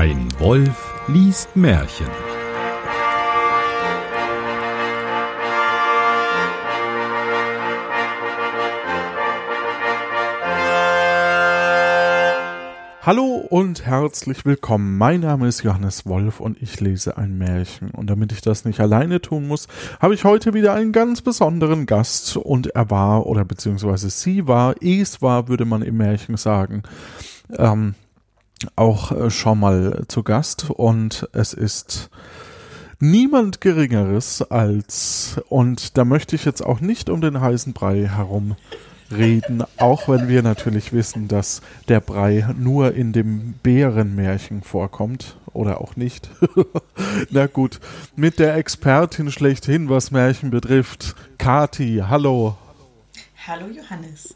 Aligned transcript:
Ein 0.00 0.28
Wolf 0.38 0.94
liest 1.08 1.56
Märchen. 1.56 2.06
Hallo 13.02 13.44
und 13.50 13.84
herzlich 13.86 14.44
willkommen. 14.44 14.96
Mein 14.98 15.22
Name 15.22 15.48
ist 15.48 15.64
Johannes 15.64 16.06
Wolf 16.06 16.38
und 16.38 16.62
ich 16.62 16.78
lese 16.78 17.18
ein 17.18 17.36
Märchen. 17.36 17.90
Und 17.90 18.08
damit 18.08 18.30
ich 18.30 18.40
das 18.40 18.64
nicht 18.64 18.78
alleine 18.78 19.20
tun 19.20 19.48
muss, 19.48 19.66
habe 19.98 20.14
ich 20.14 20.22
heute 20.22 20.54
wieder 20.54 20.74
einen 20.74 20.92
ganz 20.92 21.22
besonderen 21.22 21.86
Gast. 21.86 22.36
Und 22.36 22.68
er 22.68 22.88
war, 22.88 23.26
oder 23.26 23.44
beziehungsweise 23.44 24.10
sie 24.10 24.46
war, 24.46 24.76
es 24.80 25.20
war, 25.22 25.48
würde 25.48 25.64
man 25.64 25.82
im 25.82 25.96
Märchen 25.96 26.36
sagen, 26.36 26.84
ähm, 27.50 27.96
auch 28.76 29.12
äh, 29.12 29.30
schon 29.30 29.60
mal 29.60 30.04
zu 30.08 30.22
Gast. 30.22 30.70
Und 30.70 31.28
es 31.32 31.52
ist 31.52 32.10
niemand 33.00 33.60
Geringeres 33.60 34.42
als, 34.42 35.40
und 35.48 35.96
da 35.96 36.04
möchte 36.04 36.36
ich 36.36 36.44
jetzt 36.44 36.64
auch 36.64 36.80
nicht 36.80 37.10
um 37.10 37.20
den 37.20 37.40
heißen 37.40 37.72
Brei 37.72 38.06
herum 38.06 38.56
reden, 39.10 39.64
auch 39.78 40.08
wenn 40.08 40.28
wir 40.28 40.42
natürlich 40.42 40.92
wissen, 40.92 41.28
dass 41.28 41.62
der 41.88 42.00
Brei 42.00 42.46
nur 42.56 42.94
in 42.94 43.12
dem 43.12 43.54
Bärenmärchen 43.62 44.62
vorkommt 44.62 45.36
oder 45.52 45.80
auch 45.80 45.96
nicht. 45.96 46.28
Na 47.30 47.46
gut, 47.46 47.80
mit 48.16 48.38
der 48.38 48.54
Expertin 48.56 49.30
schlechthin, 49.30 49.88
was 49.88 50.10
Märchen 50.10 50.50
betrifft, 50.50 51.14
Kati, 51.38 52.02
hallo. 52.06 52.56
Hallo 53.46 53.66
Johannes. 53.66 54.34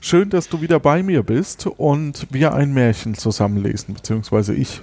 Schön, 0.00 0.30
dass 0.30 0.48
du 0.48 0.60
wieder 0.60 0.80
bei 0.80 1.02
mir 1.02 1.22
bist 1.22 1.66
und 1.66 2.26
wir 2.30 2.54
ein 2.54 2.72
Märchen 2.72 3.14
zusammenlesen, 3.14 3.94
beziehungsweise 3.94 4.54
ich. 4.54 4.80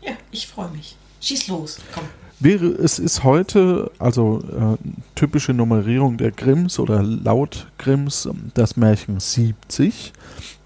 Ja, 0.00 0.12
ich 0.30 0.46
freue 0.46 0.70
mich. 0.70 0.96
Schieß 1.20 1.48
los, 1.48 1.78
komm. 1.92 2.04
Wäre, 2.40 2.66
es 2.66 3.00
ist 3.00 3.24
heute, 3.24 3.90
also 3.98 4.42
äh, 4.42 4.76
typische 5.16 5.52
Nummerierung 5.52 6.18
der 6.18 6.30
Grimms 6.30 6.78
oder 6.78 7.02
laut 7.02 7.66
Grimms, 7.78 8.28
das 8.54 8.76
Märchen 8.76 9.18
70, 9.18 10.12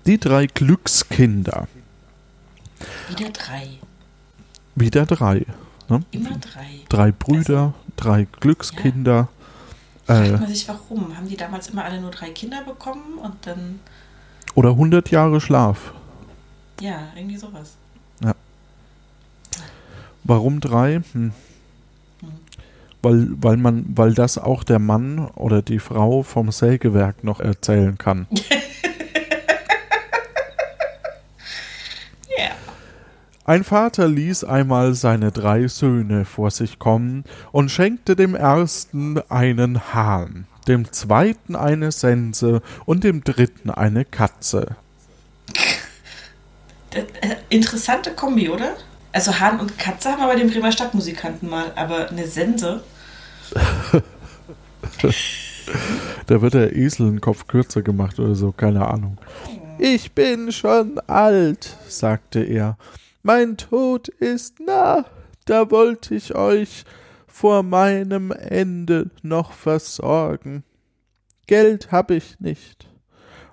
die 0.05 0.19
drei 0.19 0.47
Glückskinder. 0.47 1.67
Wieder 3.09 3.31
drei. 3.31 3.69
Wieder 4.75 5.07
drei. 5.07 5.47
Ne? 5.89 6.03
Immer 6.11 6.37
drei. 6.39 6.81
Drei 6.91 7.13
Brüder, 7.13 7.59
also, 7.59 7.75
drei 7.97 8.27
Glückskinder. 8.41 9.13
Ja. 9.13 9.29
Fragt 10.17 10.41
man 10.41 10.49
sich 10.49 10.69
warum? 10.69 11.17
Haben 11.17 11.29
die 11.29 11.37
damals 11.37 11.69
immer 11.69 11.85
alle 11.85 12.01
nur 12.01 12.11
drei 12.11 12.31
Kinder 12.31 12.63
bekommen 12.63 13.19
und 13.23 13.35
dann. 13.47 13.81
Oder 14.55 14.71
100 14.71 15.11
Jahre 15.11 15.41
Schlaf. 15.41 15.93
Ja, 16.81 17.09
irgendwie 17.15 17.37
sowas. 17.37 17.77
Ja. 18.23 18.35
Warum 20.25 20.61
drei? 20.61 21.03
Hm 21.13 21.33
weil, 23.03 23.29
weil 23.41 23.57
man, 23.57 23.85
weil 23.95 24.15
das 24.15 24.39
auch 24.39 24.65
der 24.65 24.79
Mann 24.79 25.29
oder 25.35 25.61
die 25.61 25.81
Frau 25.81 26.23
vom 26.23 26.51
Sägewerk 26.53 27.25
noch 27.25 27.41
erzählen 27.41 27.99
kann. 27.99 28.27
Ein 33.45 33.65
Vater 33.65 34.07
ließ 34.07 34.45
einmal 34.45 34.95
seine 34.95 35.33
drei 35.33 35.67
Söhne 35.67 36.25
vor 36.25 36.53
sich 36.53 36.79
kommen 36.79 37.25
und 37.51 37.73
schenkte 37.73 38.15
dem 38.15 38.37
ersten 38.37 39.19
einen 39.29 39.93
Hahn, 39.93 40.47
dem 40.69 40.93
zweiten 40.93 41.57
eine 41.57 41.91
Sense 41.91 42.63
und 42.85 43.03
dem 43.03 43.25
dritten 43.25 43.70
eine 43.70 44.05
Katze. 44.05 44.77
Äh, 46.93 47.03
interessante 47.48 48.13
Kombi, 48.13 48.48
oder? 48.48 48.77
Also 49.11 49.41
Hahn 49.41 49.59
und 49.59 49.77
Katze 49.77 50.13
haben 50.13 50.20
wir 50.20 50.29
bei 50.29 50.37
den 50.37 50.48
Bremer 50.48 50.70
Stadtmusikanten 50.70 51.51
mal, 51.51 51.73
aber 51.74 52.11
eine 52.11 52.29
Sense. 52.29 52.85
da 56.27 56.41
wird 56.41 56.55
der 56.55 56.77
Esel 56.77 57.09
einen 57.09 57.20
Kopf 57.20 57.48
kürzer 57.48 57.83
gemacht 57.83 58.20
oder 58.20 58.36
so, 58.36 58.53
keine 58.53 58.86
Ahnung. 58.86 59.19
Ich 59.79 60.13
bin 60.13 60.53
schon 60.53 61.01
alt, 61.09 61.77
sagte 61.89 62.41
er. 62.41 62.77
Mein 63.23 63.57
Tod 63.57 64.09
ist 64.09 64.61
nah. 64.61 65.05
Da 65.45 65.71
wollte 65.71 66.15
ich 66.15 66.35
euch 66.35 66.85
vor 67.27 67.63
meinem 67.63 68.31
Ende 68.31 69.11
noch 69.23 69.53
versorgen. 69.53 70.65
Geld 71.47 71.91
hab 71.91 72.11
ich 72.11 72.39
nicht. 72.41 72.89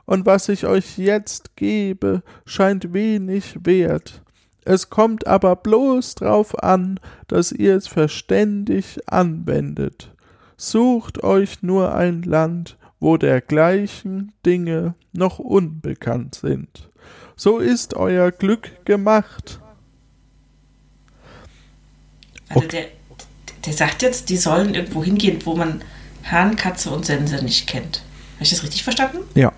Und 0.06 0.25
was 0.25 0.50
ich 0.50 0.66
euch 0.66 0.97
jetzt 0.97 1.56
gebe, 1.56 2.24
scheint 2.46 2.94
wenig 2.94 3.57
wert. 3.63 4.24
Es 4.66 4.90
kommt 4.90 5.28
aber 5.28 5.56
bloß 5.56 6.16
drauf 6.16 6.62
an, 6.63 7.00
dass 7.28 7.51
ihr 7.51 7.75
es 7.75 7.88
verständig 7.88 9.00
anwendet. 9.07 10.13
Sucht 10.57 11.24
euch 11.24 11.63
nur 11.63 11.96
ein 11.96 12.24
Land, 12.24 12.78
wo 13.00 13.18
dergleichen 13.18 14.31
Dinge 14.46 14.96
noch 15.13 15.40
unbekannt 15.40 16.36
sind. 16.36 16.88
So 17.39 17.59
ist 17.59 17.94
euer 17.94 18.33
Glück 18.33 18.83
gemacht. 18.83 19.61
Also 22.50 22.67
der, 22.67 22.88
der 23.66 23.72
sagt 23.72 24.01
jetzt, 24.01 24.27
die 24.27 24.35
sollen 24.35 24.75
irgendwo 24.75 25.05
hingehen, 25.05 25.39
wo 25.45 25.55
man 25.55 25.81
Hahn, 26.29 26.57
Katze 26.57 26.89
und 26.89 27.05
Sense 27.05 27.41
nicht 27.41 27.66
kennt. 27.66 28.03
Habe 28.33 28.44
ich 28.44 28.50
das 28.50 28.61
richtig 28.61 28.83
verstanden? 28.83 29.19
Ja. 29.35 29.53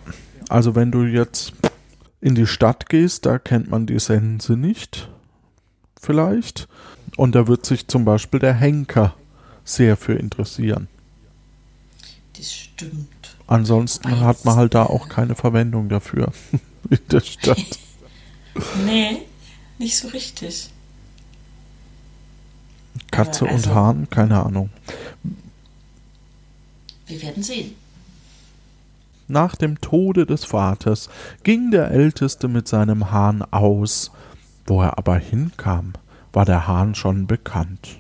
Also 0.48 0.76
wenn 0.76 0.92
du 0.92 1.06
jetzt 1.06 1.54
in 2.20 2.36
die 2.36 2.46
Stadt 2.46 2.88
gehst, 2.88 3.26
da 3.26 3.40
kennt 3.40 3.72
man 3.72 3.88
die 3.88 3.98
Sense 3.98 4.56
nicht, 4.56 5.10
vielleicht. 6.00 6.68
Und 7.18 7.34
da 7.34 7.48
wird 7.48 7.66
sich 7.66 7.88
zum 7.88 8.06
Beispiel 8.06 8.40
der 8.40 8.54
Henker 8.54 9.16
sehr 9.66 9.98
für 9.98 10.14
interessieren. 10.14 10.88
Das 12.38 12.54
stimmt. 12.54 13.36
Ansonsten 13.48 14.20
hat 14.20 14.46
man 14.46 14.56
halt 14.56 14.76
da 14.76 14.84
auch 14.84 15.10
keine 15.10 15.34
Verwendung 15.34 15.90
dafür 15.90 16.32
in 17.00 17.08
der 17.10 17.22
Stadt. 17.22 17.80
nee, 18.86 19.24
nicht 19.80 19.98
so 19.98 20.10
richtig. 20.10 20.70
Katze 23.12 23.48
also, 23.48 23.70
und 23.70 23.76
Hahn, 23.76 24.10
keine 24.10 24.44
Ahnung. 24.46 24.70
Wir 27.08 27.22
werden 27.22 27.44
sehen. 27.44 27.76
Nach 29.28 29.56
dem 29.56 29.80
Tode 29.80 30.26
des 30.26 30.44
Vaters 30.44 31.10
ging 31.44 31.72
der 31.72 31.92
Älteste 31.92 32.50
mit 32.50 32.68
seinem 32.68 33.12
Hahn 33.12 33.42
aus. 33.42 34.12
Wo 34.66 34.82
er 34.82 34.98
aber 34.98 35.18
hinkam, 35.18 35.94
war 36.34 36.44
der 36.46 36.68
Hahn 36.68 36.96
schon 36.96 37.28
bekannt. 37.28 38.00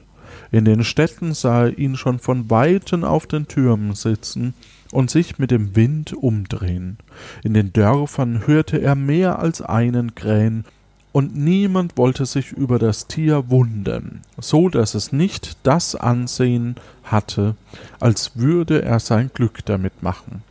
In 0.52 0.66
den 0.66 0.84
Städten 0.84 1.34
sah 1.34 1.64
er 1.64 1.78
ihn 1.78 1.96
schon 1.96 2.20
von 2.20 2.50
Weitem 2.50 3.06
auf 3.06 3.28
den 3.28 3.48
Türmen 3.48 3.96
sitzen 3.96 4.54
und 4.92 5.10
sich 5.10 5.40
mit 5.40 5.52
dem 5.52 5.76
Wind 5.76 6.14
umdrehen. 6.14 6.98
In 7.44 7.54
den 7.54 7.74
Dörfern 7.74 8.46
hörte 8.48 8.82
er 8.82 8.96
mehr 8.96 9.40
als 9.40 9.62
einen 9.62 10.16
krähen, 10.16 10.66
und 11.14 11.36
niemand 11.36 11.98
wollte 11.98 12.26
sich 12.26 12.54
über 12.54 12.80
das 12.80 13.08
Tier 13.08 13.50
wundern, 13.50 14.22
so 14.38 14.70
dass 14.70 14.94
es 14.94 15.12
nicht 15.12 15.58
das 15.64 15.96
Ansehen 15.96 16.76
hatte, 17.04 17.56
als 18.00 18.32
würde 18.36 18.82
er 18.82 19.00
sein 19.00 19.30
Glück 19.34 19.66
damit 19.66 20.02
machen. 20.02 20.42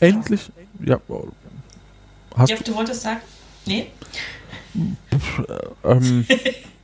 Endlich. 0.00 0.50
Ja. 0.82 0.98
Hast 2.34 2.50
ja, 2.50 2.56
du 2.56 2.74
wolltest 2.74 3.02
sagen? 3.02 3.20
Nee. 3.66 3.88
ähm, 5.84 6.26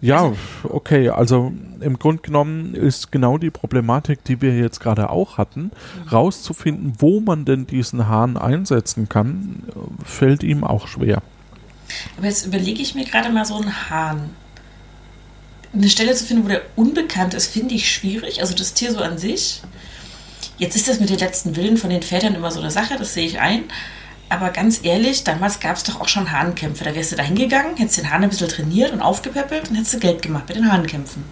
ja, 0.00 0.32
okay. 0.64 1.08
Also 1.10 1.52
im 1.80 1.98
Grunde 1.98 2.22
genommen 2.22 2.74
ist 2.74 3.12
genau 3.12 3.38
die 3.38 3.50
Problematik, 3.50 4.24
die 4.24 4.40
wir 4.40 4.56
jetzt 4.56 4.80
gerade 4.80 5.10
auch 5.10 5.38
hatten, 5.38 5.64
mhm. 6.04 6.08
rauszufinden, 6.10 6.94
wo 6.98 7.20
man 7.20 7.44
denn 7.44 7.66
diesen 7.66 8.08
Hahn 8.08 8.36
einsetzen 8.36 9.08
kann, 9.08 9.64
fällt 10.04 10.42
ihm 10.42 10.64
auch 10.64 10.88
schwer. 10.88 11.22
Aber 12.16 12.26
jetzt 12.26 12.46
überlege 12.46 12.82
ich 12.82 12.94
mir 12.94 13.04
gerade 13.04 13.30
mal 13.30 13.44
so 13.44 13.56
einen 13.56 13.90
Hahn. 13.90 14.30
Eine 15.72 15.88
Stelle 15.88 16.14
zu 16.14 16.24
finden, 16.24 16.44
wo 16.44 16.48
der 16.48 16.62
unbekannt 16.76 17.34
ist, 17.34 17.46
finde 17.46 17.74
ich 17.74 17.90
schwierig. 17.90 18.40
Also 18.40 18.54
das 18.54 18.74
Tier 18.74 18.92
so 18.92 18.98
an 18.98 19.18
sich. 19.18 19.62
Jetzt 20.58 20.76
ist 20.76 20.88
das 20.88 20.98
mit 20.98 21.10
den 21.10 21.18
letzten 21.18 21.56
Willen 21.56 21.76
von 21.76 21.90
den 21.90 22.02
Vätern 22.02 22.34
immer 22.34 22.50
so 22.50 22.60
eine 22.60 22.70
Sache, 22.70 22.96
das 22.98 23.14
sehe 23.14 23.26
ich 23.26 23.40
ein. 23.40 23.64
Aber 24.30 24.50
ganz 24.50 24.80
ehrlich, 24.84 25.24
damals 25.24 25.58
gab 25.60 25.76
es 25.76 25.84
doch 25.84 26.00
auch 26.00 26.08
schon 26.08 26.30
Hahnkämpfe. 26.30 26.84
Da 26.84 26.94
wärst 26.94 27.12
du 27.12 27.16
da 27.16 27.22
hingegangen, 27.22 27.76
hättest 27.76 27.98
den 27.98 28.10
Hahn 28.10 28.22
ein 28.22 28.28
bisschen 28.28 28.48
trainiert 28.48 28.92
und 28.92 29.00
aufgepäppelt 29.00 29.70
und 29.70 29.76
hättest 29.76 29.94
du 29.94 29.98
Geld 30.00 30.22
gemacht 30.22 30.46
bei 30.46 30.54
den 30.54 30.70
Hahnkämpfen. 30.70 31.24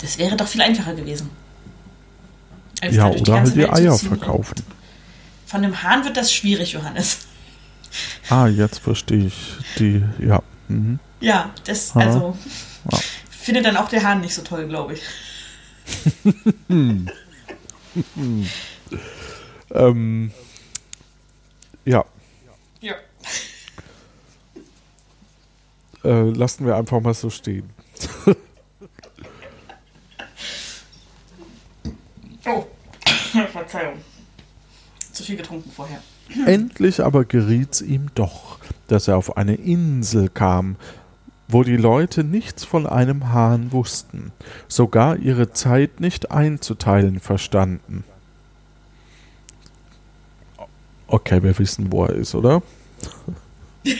Das 0.00 0.18
wäre 0.18 0.36
doch 0.36 0.48
viel 0.48 0.62
einfacher 0.62 0.94
gewesen. 0.94 1.30
Als 2.80 2.96
ja, 2.96 3.06
oder 3.08 3.40
halt 3.40 3.54
die 3.54 3.68
Eier 3.68 3.96
verkaufen. 3.96 4.56
Von 5.46 5.62
dem 5.62 5.82
Hahn 5.82 6.04
wird 6.04 6.16
das 6.16 6.32
schwierig, 6.32 6.72
Johannes. 6.72 7.18
Ah, 8.28 8.46
jetzt 8.48 8.78
verstehe 8.80 9.26
ich 9.26 9.34
die, 9.78 10.02
ja. 10.18 10.42
Mhm. 10.68 10.98
Ja, 11.20 11.50
das, 11.64 11.94
also, 11.94 12.36
ja. 12.90 12.98
findet 13.30 13.66
dann 13.66 13.76
auch 13.76 13.88
der 13.88 14.02
Hahn 14.02 14.22
nicht 14.22 14.34
so 14.34 14.42
toll, 14.42 14.66
glaube 14.66 14.94
ich. 14.94 15.02
ähm, 19.74 20.32
ja. 21.84 22.04
Ja. 22.80 22.94
äh, 26.04 26.30
lassen 26.30 26.66
wir 26.66 26.76
einfach 26.76 27.00
mal 27.00 27.14
so 27.14 27.30
stehen. 27.30 27.70
Oh, 32.44 32.64
Verzeihung. 33.52 33.98
Zu 35.12 35.22
viel 35.22 35.36
getrunken 35.36 35.70
vorher. 35.70 36.00
Endlich 36.46 37.02
aber 37.02 37.24
geriet's 37.24 37.80
ihm 37.80 38.08
doch, 38.14 38.58
dass 38.88 39.08
er 39.08 39.16
auf 39.16 39.36
eine 39.36 39.54
Insel 39.54 40.28
kam, 40.28 40.76
wo 41.48 41.62
die 41.62 41.76
Leute 41.76 42.24
nichts 42.24 42.64
von 42.64 42.86
einem 42.86 43.32
Hahn 43.32 43.72
wussten, 43.72 44.32
sogar 44.68 45.16
ihre 45.16 45.52
Zeit 45.52 46.00
nicht 46.00 46.30
einzuteilen 46.30 47.20
verstanden. 47.20 48.04
Okay, 51.12 51.42
wir 51.42 51.58
wissen, 51.58 51.92
wo 51.92 52.06
er 52.06 52.14
ist, 52.14 52.34
oder? 52.34 52.62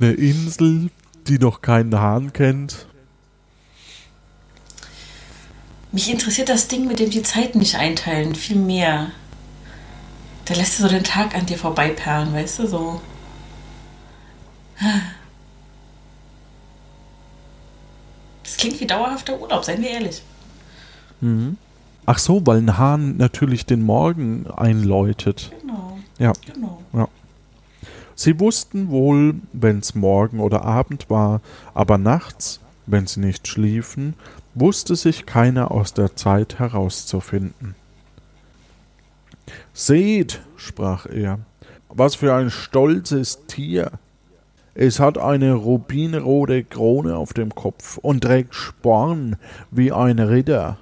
Eine 0.00 0.12
Insel, 0.12 0.90
die 1.26 1.40
noch 1.40 1.60
keinen 1.60 1.98
Hahn 1.98 2.32
kennt. 2.32 2.86
Mich 5.90 6.08
interessiert 6.08 6.48
das 6.48 6.68
Ding, 6.68 6.86
mit 6.86 7.00
dem 7.00 7.10
die 7.10 7.24
Zeit 7.24 7.56
nicht 7.56 7.74
einteilen, 7.74 8.36
viel 8.36 8.58
mehr. 8.58 9.10
Da 10.44 10.54
lässt 10.54 10.78
du 10.78 10.84
so 10.84 10.88
den 10.88 11.02
Tag 11.02 11.34
an 11.34 11.46
dir 11.46 11.58
vorbeiperlen, 11.58 12.32
weißt 12.32 12.60
du, 12.60 12.68
so. 12.68 13.00
Das 18.44 18.56
klingt 18.56 18.78
wie 18.78 18.86
dauerhafter 18.86 19.36
Urlaub, 19.40 19.64
seien 19.64 19.82
wir 19.82 19.90
ehrlich. 19.90 20.22
Ach 22.12 22.18
so, 22.18 22.44
weil 22.44 22.58
ein 22.58 22.76
Hahn 22.76 23.18
natürlich 23.18 23.66
den 23.66 23.82
Morgen 23.82 24.48
einläutet. 24.48 25.52
Genau, 25.60 25.96
Ja. 26.18 26.32
genau. 26.44 26.82
Sie 28.16 28.40
wussten 28.40 28.90
wohl, 28.90 29.36
wenn's 29.52 29.94
Morgen 29.94 30.40
oder 30.40 30.64
Abend 30.64 31.08
war, 31.08 31.40
aber 31.72 31.98
nachts, 31.98 32.58
wenn 32.86 33.06
sie 33.06 33.20
nicht 33.20 33.46
schliefen, 33.46 34.14
wusste 34.56 34.96
sich 34.96 35.24
keiner 35.24 35.70
aus 35.70 35.94
der 35.94 36.16
Zeit 36.16 36.58
herauszufinden. 36.58 37.76
Seht, 39.72 40.40
sprach 40.56 41.06
er, 41.06 41.38
was 41.88 42.16
für 42.16 42.34
ein 42.34 42.50
stolzes 42.50 43.46
Tier. 43.46 43.92
Es 44.74 44.98
hat 44.98 45.16
eine 45.16 45.52
rubinrote 45.52 46.64
Krone 46.64 47.16
auf 47.16 47.34
dem 47.34 47.54
Kopf 47.54 47.98
und 47.98 48.22
trägt 48.24 48.56
Sporn 48.56 49.36
wie 49.70 49.92
ein 49.92 50.18
Ritter. 50.18 50.76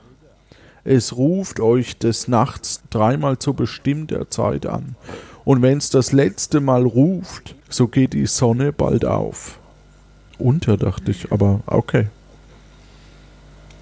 Es 0.85 1.17
ruft 1.17 1.61
euch 1.61 1.99
des 1.99 2.29
Nachts 2.29 2.83
dreimal 2.91 3.39
zu 3.39 3.55
bestimmter 3.55 4.31
Zeit 4.31 4.67
an, 4.67 4.97
und 5.45 5.63
wenn's 5.63 5.89
das 5.89 6.13
letzte 6.13 6.61
Mal 6.61 6.85
ruft, 6.85 7.55
so 7.71 7.89
geht 7.89 8.13
die 8.13 8.27
Sonne 8.27 8.73
bald 8.73 9.05
auf. 9.07 9.59
Unter, 10.39 10.77
dachte 10.77 11.11
ich, 11.11 11.33
aber 11.33 11.61
okay. 11.67 12.09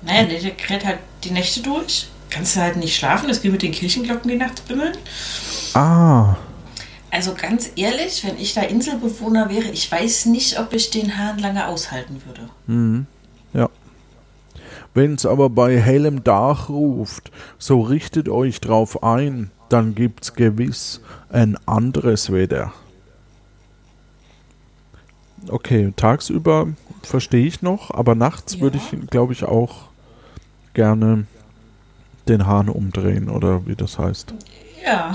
Naja, 0.03 0.25
der, 0.25 0.51
kräht 0.53 0.85
halt 0.85 1.01
die 1.25 1.33
Nächte 1.33 1.63
durch. 1.63 2.09
Kannst 2.31 2.55
du 2.55 2.61
halt 2.61 2.77
nicht 2.77 2.97
schlafen, 2.97 3.29
das 3.29 3.43
wie 3.43 3.51
mit 3.51 3.63
den 3.63 3.73
Kirchenglocken, 3.73 4.31
die 4.31 4.37
nachts 4.37 4.61
bimmeln. 4.61 4.97
Ah, 5.75 6.37
Also 7.11 7.35
ganz 7.35 7.71
ehrlich, 7.77 8.25
wenn 8.25 8.39
ich 8.39 8.55
da 8.55 8.63
Inselbewohner 8.63 9.49
wäre, 9.49 9.69
ich 9.71 9.91
weiß 9.91 10.27
nicht, 10.27 10.59
ob 10.61 10.73
ich 10.73 10.91
den 10.91 11.17
Hahn 11.17 11.39
lange 11.39 11.67
aushalten 11.67 12.23
würde. 12.27 12.49
ja. 13.55 13.69
Wenn's 14.97 15.27
aber 15.27 15.51
bei 15.51 15.79
hellem 15.79 16.25
Dach 16.25 16.71
ruft, 16.71 17.31
so 17.59 17.83
richtet 17.83 18.31
euch 18.31 18.63
drauf 18.63 19.03
ein, 19.03 19.51
dann 19.69 19.95
gibt's 19.95 20.33
gewiss 20.33 21.03
ein 21.29 21.59
anderes 21.67 22.33
Wetter. 22.33 22.73
Okay, 25.49 25.93
tagsüber 25.97 26.69
verstehe 27.03 27.47
ich 27.47 27.61
noch, 27.61 27.91
aber 27.91 28.15
nachts 28.15 28.55
Ja. 28.55 28.61
würde 28.63 28.79
ich, 28.79 29.11
glaube 29.11 29.35
ich, 29.35 29.45
auch 29.45 29.89
gerne 30.73 31.27
den 32.27 32.47
Hahn 32.47 32.71
umdrehen 32.71 33.29
oder 33.29 33.67
wie 33.67 33.77
das 33.77 33.99
heißt. 33.99 34.33
Ja. 34.83 35.15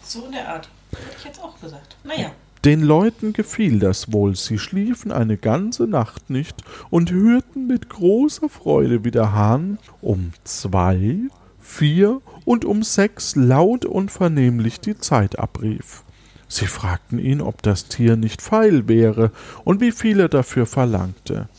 So 0.00 0.26
in 0.26 0.32
der 0.32 0.48
Art. 0.48 0.68
Hätte 0.92 1.16
ich 1.18 1.24
jetzt 1.24 1.42
auch 1.42 1.60
gesagt. 1.60 1.96
Naja. 2.04 2.30
Den 2.64 2.80
Leuten 2.80 3.34
gefiel 3.34 3.78
das 3.78 4.10
wohl, 4.10 4.36
sie 4.36 4.58
schliefen 4.58 5.12
eine 5.12 5.36
ganze 5.36 5.86
Nacht 5.86 6.30
nicht 6.30 6.64
und 6.88 7.12
hörten 7.12 7.66
mit 7.66 7.90
großer 7.90 8.48
Freude, 8.48 9.04
wie 9.04 9.10
der 9.10 9.34
Hahn 9.34 9.78
um 10.00 10.32
zwei, 10.44 11.18
vier 11.60 12.22
und 12.46 12.64
um 12.64 12.82
sechs 12.82 13.36
laut 13.36 13.84
und 13.84 14.10
vernehmlich 14.10 14.80
die 14.80 14.96
Zeit 14.96 15.38
abrief. 15.38 16.04
Sie 16.48 16.66
fragten 16.66 17.18
ihn, 17.18 17.42
ob 17.42 17.60
das 17.60 17.88
Tier 17.88 18.16
nicht 18.16 18.40
feil 18.40 18.88
wäre 18.88 19.30
und 19.64 19.82
wie 19.82 19.92
viel 19.92 20.20
er 20.20 20.30
dafür 20.30 20.64
verlangte. 20.64 21.50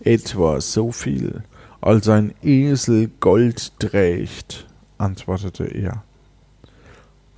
Etwa 0.00 0.60
so 0.60 0.90
viel, 0.90 1.44
als 1.80 2.08
ein 2.08 2.34
Esel 2.42 3.10
Gold 3.20 3.78
trägt, 3.78 4.66
antwortete 4.96 5.66
er. 5.66 6.02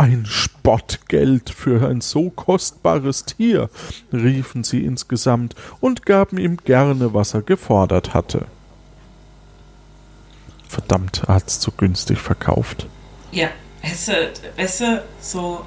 Ein 0.01 0.25
Spottgeld 0.25 1.51
für 1.51 1.87
ein 1.87 2.01
so 2.01 2.31
kostbares 2.31 3.27
Tier, 3.27 3.69
riefen 4.11 4.65
sie 4.65 4.83
insgesamt 4.83 5.55
und 5.81 6.07
gaben 6.07 6.39
ihm 6.39 6.57
gerne, 6.57 7.13
was 7.13 7.35
er 7.35 7.43
gefordert 7.43 8.15
hatte. 8.15 8.47
Verdammt, 10.67 11.25
er 11.27 11.35
hat's 11.35 11.61
zu 11.61 11.71
günstig 11.71 12.19
verkauft. 12.19 12.87
Ja. 13.31 13.49
Weißt 13.83 14.09
du, 14.09 14.33
weißt 14.57 14.81
du, 14.81 15.05
so. 15.21 15.67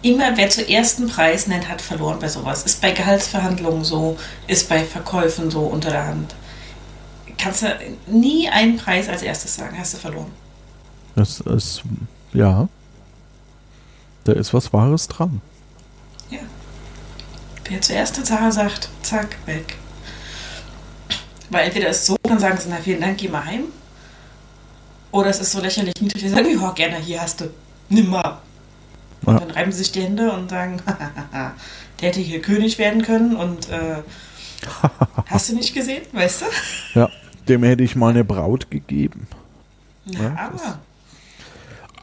Immer 0.00 0.34
wer 0.38 0.48
zuerst 0.48 0.98
einen 0.98 1.10
Preis 1.10 1.46
nennt, 1.46 1.68
hat 1.68 1.82
verloren 1.82 2.18
bei 2.20 2.28
sowas. 2.28 2.62
Ist 2.62 2.80
bei 2.80 2.92
Gehaltsverhandlungen 2.92 3.84
so, 3.84 4.16
ist 4.46 4.66
bei 4.70 4.82
Verkäufen 4.82 5.50
so 5.50 5.60
unter 5.60 5.90
der 5.90 6.06
Hand. 6.06 6.34
Kannst 7.36 7.60
du 7.60 7.66
nie 8.06 8.48
einen 8.48 8.78
Preis 8.78 9.10
als 9.10 9.20
erstes 9.20 9.56
sagen, 9.56 9.76
hast 9.78 9.92
du 9.92 9.98
verloren. 9.98 10.32
Das 11.16 11.40
ist, 11.40 11.82
ja, 12.32 12.66
da 14.24 14.32
ist 14.32 14.52
was 14.54 14.72
Wahres 14.72 15.08
dran. 15.08 15.40
Ja. 16.30 16.38
Wer 17.68 17.80
zuerst 17.80 18.16
eine 18.16 18.24
Zahl 18.24 18.52
sagt, 18.52 18.88
zack, 19.02 19.36
weg. 19.46 19.76
Weil 21.50 21.66
entweder 21.66 21.88
ist 21.88 22.00
es 22.00 22.06
so, 22.06 22.16
dann 22.22 22.38
sagen 22.38 22.58
sie, 22.58 22.68
na 22.68 22.76
vielen 22.76 23.00
Dank, 23.00 23.18
geh 23.18 23.28
mal 23.28 23.44
heim. 23.44 23.64
Oder 25.12 25.30
es 25.30 25.40
ist 25.40 25.52
so 25.52 25.60
lächerlich 25.60 25.94
niedrig, 26.00 26.22
die 26.22 26.28
sagen, 26.28 26.48
ja, 26.60 26.70
gerne, 26.72 26.96
hier 26.96 27.20
hast 27.20 27.40
du, 27.40 27.50
nimm 27.88 28.08
mal. 28.10 28.38
Und 29.24 29.34
Ja. 29.34 29.40
dann 29.40 29.50
reiben 29.52 29.72
sie 29.72 29.78
sich 29.78 29.92
die 29.92 30.02
Hände 30.02 30.32
und 30.32 30.50
sagen, 30.50 30.82
der 31.32 32.08
hätte 32.08 32.20
hier 32.20 32.40
König 32.42 32.78
werden 32.78 33.02
können 33.02 33.36
und 33.36 33.68
äh, 33.68 34.02
hast 35.26 35.50
du 35.50 35.54
nicht 35.54 35.72
gesehen, 35.74 36.02
weißt 36.12 36.42
du? 36.42 36.46
Ja, 36.98 37.08
dem 37.48 37.62
hätte 37.62 37.82
ich 37.84 37.94
meine 37.94 38.24
Braut 38.24 38.70
gegeben. 38.70 39.26
Ja, 40.06 40.20
Ja, 40.22 40.36
aber. 40.36 40.78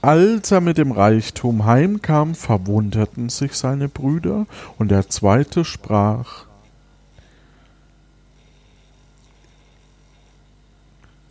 Als 0.01 0.49
er 0.49 0.61
mit 0.61 0.79
dem 0.79 0.91
Reichtum 0.91 1.65
heimkam, 1.65 2.33
verwunderten 2.33 3.29
sich 3.29 3.53
seine 3.53 3.87
Brüder, 3.87 4.47
und 4.79 4.89
der 4.89 5.09
zweite 5.09 5.63
sprach 5.63 6.45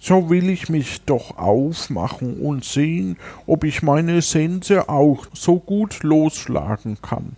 So 0.03 0.31
will 0.31 0.49
ich 0.49 0.69
mich 0.69 1.03
doch 1.03 1.37
aufmachen 1.37 2.41
und 2.41 2.65
sehen, 2.65 3.17
ob 3.47 3.65
ich 3.65 3.83
meine 3.83 4.23
Sense 4.23 4.89
auch 4.89 5.27
so 5.35 5.59
gut 5.59 6.03
losschlagen 6.03 7.03
kann. 7.03 7.37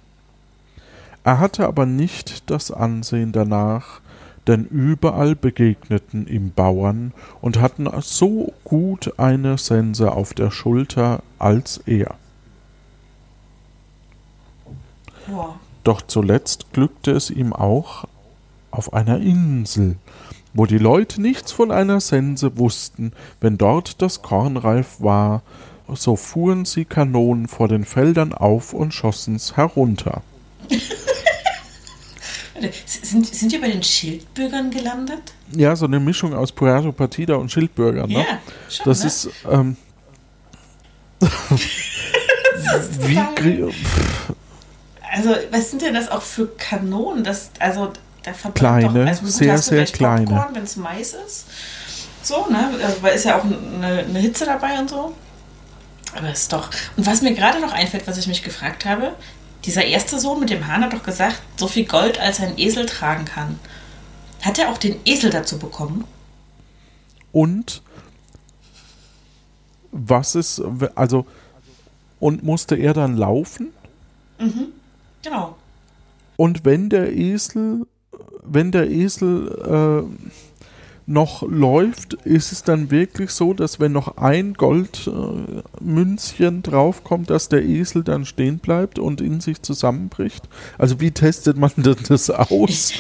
Er 1.25 1.41
hatte 1.41 1.67
aber 1.67 1.87
nicht 1.87 2.51
das 2.51 2.71
Ansehen 2.71 3.33
danach, 3.33 4.01
denn 4.47 4.65
überall 4.65 5.37
begegneten 5.37 6.27
ihm 6.27 6.53
Bauern 6.53 7.13
und 7.41 7.61
hatten 7.61 7.89
so 8.01 8.53
gut 8.65 9.19
eine 9.19 9.59
Sense 9.59 10.13
auf 10.13 10.35
der 10.35 10.51
Schulter 10.51 11.23
als 11.39 11.81
er. 11.87 12.15
Boah. 15.27 15.59
Doch 15.85 16.03
zuletzt 16.03 16.73
glückte 16.73 17.13
es 17.13 17.31
ihm 17.31 17.53
auch 17.53 18.05
auf 18.71 18.93
einer 18.93 19.19
Insel, 19.19 19.97
wo 20.55 20.67
die 20.67 20.79
Leute 20.79 21.21
nichts 21.21 21.53
von 21.53 21.71
einer 21.71 22.01
Sense 22.01 22.57
wussten, 22.57 23.13
wenn 23.41 23.59
dort 23.59 24.01
das 24.03 24.23
Korn 24.23 24.57
reif 24.57 25.01
war, 25.01 25.43
so 25.89 26.17
fuhren 26.17 26.65
sie 26.65 26.85
Kanonen 26.85 27.49
vor 27.49 27.69
den 27.69 27.85
Feldern 27.85 28.33
auf 28.33 28.73
und 28.73 28.95
schossen's 28.95 29.57
herunter. 29.57 30.23
Sind, 32.87 33.27
sind 33.27 33.53
wir 33.53 33.61
bei 33.61 33.71
den 33.71 33.83
Schildbürgern 33.83 34.71
gelandet? 34.71 35.23
Ja, 35.57 35.75
so 35.77 35.87
eine 35.87 36.01
Mischung 36.01 36.35
aus 36.35 36.53
Puerto 36.53 36.93
Partida 36.93 37.35
und 37.35 37.51
Schildbürger, 37.51 38.07
ne? 38.07 38.15
Ja, 38.15 38.39
schon. 38.69 38.85
Das 38.87 39.01
ne? 39.01 39.07
ist, 39.07 39.29
ähm, 39.51 39.77
wie, 43.01 43.19
krie- 43.19 43.71
pff, 43.71 44.33
Also, 45.11 45.31
was 45.51 45.71
sind 45.71 45.83
denn 45.83 45.95
das 45.95 46.11
auch 46.11 46.23
für 46.23 46.49
Kanonen? 46.57 47.25
Das, 47.25 47.51
also, 47.59 47.93
da 48.23 48.33
Kleine, 48.55 48.89
doch, 49.01 49.07
also, 49.07 49.23
gut, 49.23 49.31
sehr, 49.33 49.59
sehr 49.59 49.85
kleine. 49.85 50.27
Popcorn, 50.27 50.55
wenn 50.55 50.63
es 50.63 50.77
Mais 50.77 51.15
ist. 51.15 51.47
So, 52.23 52.47
ne? 52.49 52.71
Also, 52.83 53.03
weil 53.03 53.15
ist 53.17 53.25
ja 53.25 53.39
auch 53.39 53.45
eine, 53.45 54.05
eine 54.09 54.19
Hitze 54.19 54.45
dabei 54.45 54.79
und 54.79 54.89
so. 54.91 55.15
Aber 56.17 56.29
es 56.29 56.43
ist 56.43 56.53
doch. 56.53 56.71
Und 56.97 57.07
was 57.07 57.23
mir 57.23 57.35
gerade 57.35 57.61
noch 57.61 57.73
einfällt, 57.73 58.07
was 58.07 58.19
ich 58.19 58.27
mich 58.27 58.43
gefragt 58.43 58.85
habe, 58.85 59.15
dieser 59.65 59.85
erste 59.85 60.19
Sohn 60.19 60.41
mit 60.41 60.51
dem 60.51 60.67
Hahn 60.67 60.83
hat 60.83 60.93
doch 60.93 61.03
gesagt, 61.03 61.41
so 61.57 61.69
viel 61.69 61.87
Gold 61.87 62.19
als 62.19 62.41
ein 62.41 62.59
Esel 62.59 62.87
tragen 62.87 63.25
kann. 63.25 63.59
Hat 64.41 64.59
er 64.59 64.71
auch 64.71 64.79
den 64.79 64.97
Esel 65.05 65.31
dazu 65.31 65.59
bekommen? 65.59 66.05
Und 67.31 67.83
was 69.93 70.35
ist, 70.35 70.63
also, 70.95 71.27
und 72.19 72.43
musste 72.43 72.77
er 72.77 72.95
dann 72.95 73.17
laufen? 73.17 73.73
Mhm, 74.39 74.69
genau. 75.23 75.57
Und 76.37 76.65
wenn 76.65 76.89
der 76.89 77.13
Esel, 77.13 77.87
wenn 78.43 78.73
der 78.73 78.91
Esel 78.91 80.07
äh, 80.09 80.52
noch 81.07 81.43
läuft, 81.43 82.15
ist 82.15 82.53
es 82.53 82.63
dann 82.63 82.91
wirklich 82.91 83.31
so, 83.31 83.55
dass 83.55 83.81
wenn 83.81 83.93
noch 83.93 84.19
ein 84.19 84.55
Goldmünzchen 84.55 86.59
äh, 86.59 86.63
draufkommt, 86.63 87.31
dass 87.31 87.49
der 87.49 87.63
Esel 87.63 88.05
dann 88.05 88.25
stehen 88.25 88.59
bleibt 88.59 88.99
und 88.99 89.21
in 89.21 89.41
sich 89.41 89.63
zusammenbricht? 89.63 90.49
Also 90.79 91.01
wie 91.01 91.11
testet 91.11 91.57
man 91.57 91.73
denn 91.77 91.97
das 92.09 92.31
aus? 92.31 92.93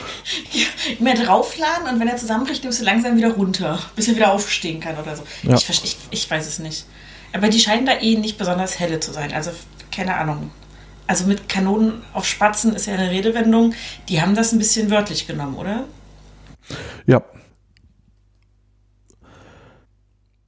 ja, 0.52 0.66
mehr 0.98 1.14
draufladen 1.14 1.88
und 1.92 2.00
wenn 2.00 2.08
er 2.08 2.16
zusammenbricht, 2.16 2.64
nimmst 2.64 2.80
du 2.80 2.84
langsam 2.84 3.16
wieder 3.16 3.32
runter, 3.32 3.78
bis 3.94 4.08
er 4.08 4.16
wieder 4.16 4.32
aufstehen 4.32 4.80
kann 4.80 4.96
oder 4.98 5.16
so. 5.16 5.22
Ja. 5.42 5.54
Ich, 5.54 5.68
ich, 5.68 5.96
ich 6.10 6.30
weiß 6.30 6.46
es 6.46 6.58
nicht. 6.58 6.86
Aber 7.32 7.48
die 7.48 7.60
scheinen 7.60 7.86
da 7.86 8.00
eh 8.00 8.16
nicht 8.16 8.36
besonders 8.36 8.78
helle 8.78 9.00
zu 9.00 9.12
sein. 9.12 9.32
Also 9.32 9.52
keine 9.90 10.16
Ahnung. 10.16 10.50
Also 11.06 11.26
mit 11.26 11.48
Kanonen 11.48 12.02
auf 12.12 12.26
Spatzen 12.26 12.74
ist 12.74 12.86
ja 12.86 12.94
eine 12.94 13.10
Redewendung. 13.10 13.74
Die 14.08 14.20
haben 14.20 14.34
das 14.34 14.52
ein 14.52 14.58
bisschen 14.58 14.90
wörtlich 14.90 15.26
genommen, 15.26 15.56
oder? 15.56 15.84
Ja, 17.06 17.22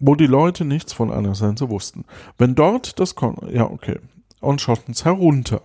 wo 0.06 0.14
die 0.14 0.26
Leute 0.26 0.64
nichts 0.64 0.92
von 0.92 1.10
einer 1.10 1.34
Sense 1.34 1.70
wussten. 1.70 2.04
Wenn 2.36 2.54
dort 2.54 3.00
das 3.00 3.14
Kon 3.14 3.36
ja 3.50 3.70
okay, 3.70 3.98
und 4.40 4.60
schotten's 4.60 5.04
herunter. 5.04 5.62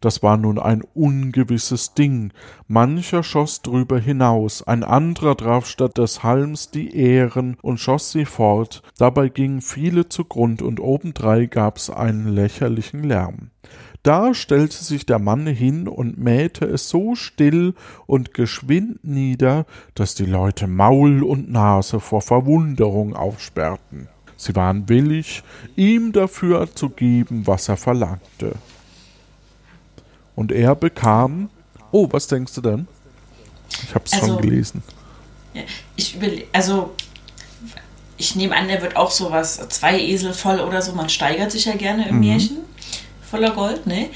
Das 0.00 0.22
war 0.22 0.36
nun 0.36 0.58
ein 0.58 0.82
ungewisses 0.94 1.94
Ding. 1.94 2.32
Mancher 2.66 3.22
schoss 3.22 3.62
drüber 3.62 3.98
hinaus, 3.98 4.62
ein 4.62 4.82
anderer 4.82 5.36
traf 5.36 5.66
statt 5.66 5.98
des 5.98 6.22
Halms 6.22 6.70
die 6.70 6.96
Ähren 6.96 7.56
und 7.62 7.78
schoss 7.78 8.12
sie 8.12 8.24
fort. 8.24 8.82
Dabei 8.96 9.28
gingen 9.28 9.60
viele 9.60 10.08
zugrund 10.08 10.62
und 10.62 10.80
obendrei 10.80 11.46
gab's 11.46 11.90
einen 11.90 12.28
lächerlichen 12.28 13.02
Lärm. 13.02 13.50
Da 14.08 14.32
stellte 14.32 14.82
sich 14.82 15.04
der 15.04 15.18
Mann 15.18 15.46
hin 15.46 15.86
und 15.86 16.16
mähte 16.16 16.64
es 16.64 16.88
so 16.88 17.14
still 17.14 17.74
und 18.06 18.32
geschwind 18.32 19.04
nieder, 19.04 19.66
dass 19.94 20.14
die 20.14 20.24
Leute 20.24 20.66
Maul 20.66 21.22
und 21.22 21.52
Nase 21.52 22.00
vor 22.00 22.22
Verwunderung 22.22 23.14
aufsperrten. 23.14 24.08
Sie 24.38 24.56
waren 24.56 24.88
willig, 24.88 25.42
ihm 25.76 26.12
dafür 26.12 26.74
zu 26.74 26.88
geben, 26.88 27.46
was 27.46 27.68
er 27.68 27.76
verlangte. 27.76 28.54
Und 30.34 30.52
er 30.52 30.74
bekam. 30.74 31.50
Oh, 31.92 32.08
was 32.10 32.28
denkst 32.28 32.54
du 32.54 32.62
denn? 32.62 32.88
Ich 33.82 33.94
hab's 33.94 34.14
also, 34.14 34.26
schon 34.26 34.40
gelesen. 34.40 34.82
Ich 35.96 36.16
überlege, 36.16 36.46
also 36.54 36.94
ich 38.16 38.36
nehme 38.36 38.56
an, 38.56 38.70
er 38.70 38.80
wird 38.80 38.96
auch 38.96 39.10
sowas, 39.10 39.68
zwei 39.68 40.00
Esel 40.00 40.32
voll 40.32 40.60
oder 40.60 40.80
so, 40.80 40.94
man 40.94 41.10
steigert 41.10 41.52
sich 41.52 41.66
ja 41.66 41.76
gerne 41.76 42.08
im 42.08 42.14
mhm. 42.14 42.20
Märchen 42.20 42.67
voller 43.28 43.52
Gold, 43.52 43.86
ne? 43.86 44.10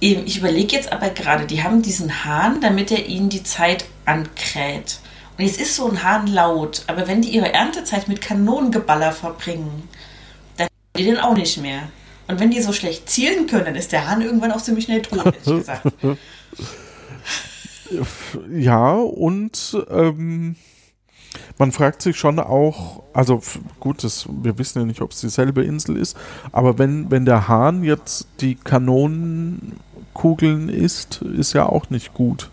Ich 0.00 0.38
überlege 0.38 0.74
jetzt 0.74 0.90
aber 0.92 1.10
gerade, 1.10 1.46
die 1.46 1.62
haben 1.62 1.80
diesen 1.80 2.24
Hahn, 2.24 2.60
damit 2.60 2.90
er 2.90 3.06
ihnen 3.06 3.28
die 3.28 3.44
Zeit 3.44 3.84
ankräht. 4.04 4.98
Und 5.38 5.44
jetzt 5.44 5.60
ist 5.60 5.76
so 5.76 5.88
ein 5.88 6.02
Hahn 6.02 6.26
laut, 6.26 6.82
aber 6.88 7.06
wenn 7.06 7.22
die 7.22 7.30
ihre 7.30 7.52
Erntezeit 7.52 8.08
mit 8.08 8.20
Kanonengeballer 8.20 9.12
verbringen, 9.12 9.88
dann 10.56 10.66
die 10.96 11.04
den 11.04 11.18
auch 11.18 11.36
nicht 11.36 11.58
mehr. 11.58 11.82
Und 12.26 12.40
wenn 12.40 12.50
die 12.50 12.60
so 12.60 12.72
schlecht 12.72 13.08
zielen 13.08 13.46
können, 13.46 13.66
dann 13.66 13.76
ist 13.76 13.92
der 13.92 14.08
Hahn 14.08 14.22
irgendwann 14.22 14.52
auch 14.52 14.60
ziemlich 14.62 14.86
schnell 14.86 15.02
tot, 15.02 15.24
ehrlich 15.24 15.44
gesagt. 15.44 15.86
Ja, 18.50 18.94
und 18.94 19.76
ähm, 19.90 20.56
man 21.58 21.72
fragt 21.72 22.02
sich 22.02 22.18
schon 22.18 22.38
auch, 22.38 23.02
also 23.12 23.42
gut, 23.80 24.04
das, 24.04 24.28
wir 24.28 24.58
wissen 24.58 24.78
ja 24.80 24.84
nicht, 24.84 25.00
ob 25.00 25.10
es 25.12 25.20
dieselbe 25.20 25.64
Insel 25.64 25.96
ist, 25.96 26.16
aber 26.50 26.78
wenn, 26.78 27.10
wenn 27.10 27.24
der 27.24 27.48
Hahn 27.48 27.82
jetzt 27.84 28.26
die 28.40 28.54
Kanonenkugeln 28.54 30.68
isst, 30.68 31.22
ist 31.22 31.52
ja 31.52 31.66
auch 31.66 31.90
nicht 31.90 32.14
gut. 32.14 32.50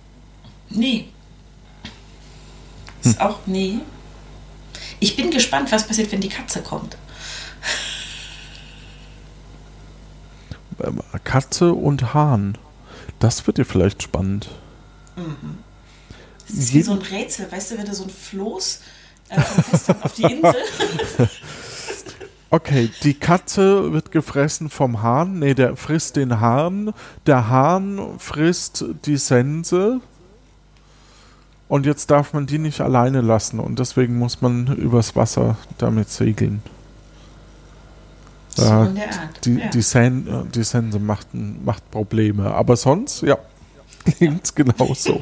Nee. 0.69 1.07
Ist 3.03 3.19
hm. 3.19 3.27
auch 3.27 3.39
nee. 3.45 3.79
Ich 4.99 5.15
bin 5.15 5.31
gespannt, 5.31 5.71
was 5.71 5.87
passiert, 5.87 6.11
wenn 6.11 6.21
die 6.21 6.29
Katze 6.29 6.61
kommt. 6.61 6.97
Katze 11.23 11.73
und 11.73 12.13
Hahn. 12.13 12.55
Das 13.19 13.47
wird 13.47 13.57
dir 13.57 13.65
vielleicht 13.65 14.03
spannend. 14.03 14.49
Mhm. 15.17 15.57
Das 16.49 16.57
ist 16.57 16.73
wie 16.73 16.81
so 16.81 16.93
ein 16.93 16.99
Rätsel, 16.99 17.51
weißt 17.51 17.71
du, 17.71 17.77
wenn 17.77 17.85
du 17.85 17.93
so 17.93 18.03
ein 18.03 18.09
Floß 18.09 18.81
äh, 19.29 19.39
auf 20.01 20.13
die 20.13 20.23
Insel. 20.23 20.55
Okay, 22.51 22.89
die 23.03 23.13
Katze 23.13 23.93
wird 23.93 24.11
gefressen 24.11 24.71
vom 24.71 25.03
Hahn. 25.03 25.37
Ne, 25.37 25.53
der 25.53 25.75
frisst 25.75 26.15
den 26.15 26.39
Hahn. 26.39 26.93
Der 27.27 27.47
Hahn 27.49 28.15
frisst 28.17 28.85
die 29.05 29.17
Sense. 29.17 30.01
Und 31.67 31.85
jetzt 31.85 32.09
darf 32.09 32.33
man 32.33 32.47
die 32.47 32.57
nicht 32.57 32.81
alleine 32.81 33.21
lassen. 33.21 33.59
Und 33.59 33.77
deswegen 33.77 34.17
muss 34.17 34.41
man 34.41 34.65
übers 34.75 35.15
Wasser 35.15 35.57
damit 35.77 36.09
segeln. 36.09 36.63
So 38.55 38.63
äh. 38.63 38.87
Die, 39.43 39.55
ja. 39.55 39.67
die, 39.67 39.81
Sen 39.83 40.49
die 40.53 40.63
Sense 40.63 40.97
macht, 40.97 41.27
macht 41.33 41.91
Probleme. 41.91 42.51
Aber 42.51 42.75
sonst, 42.75 43.21
ja, 43.21 43.37
klingt 44.17 44.45
es 44.45 44.55
genauso. 44.55 45.21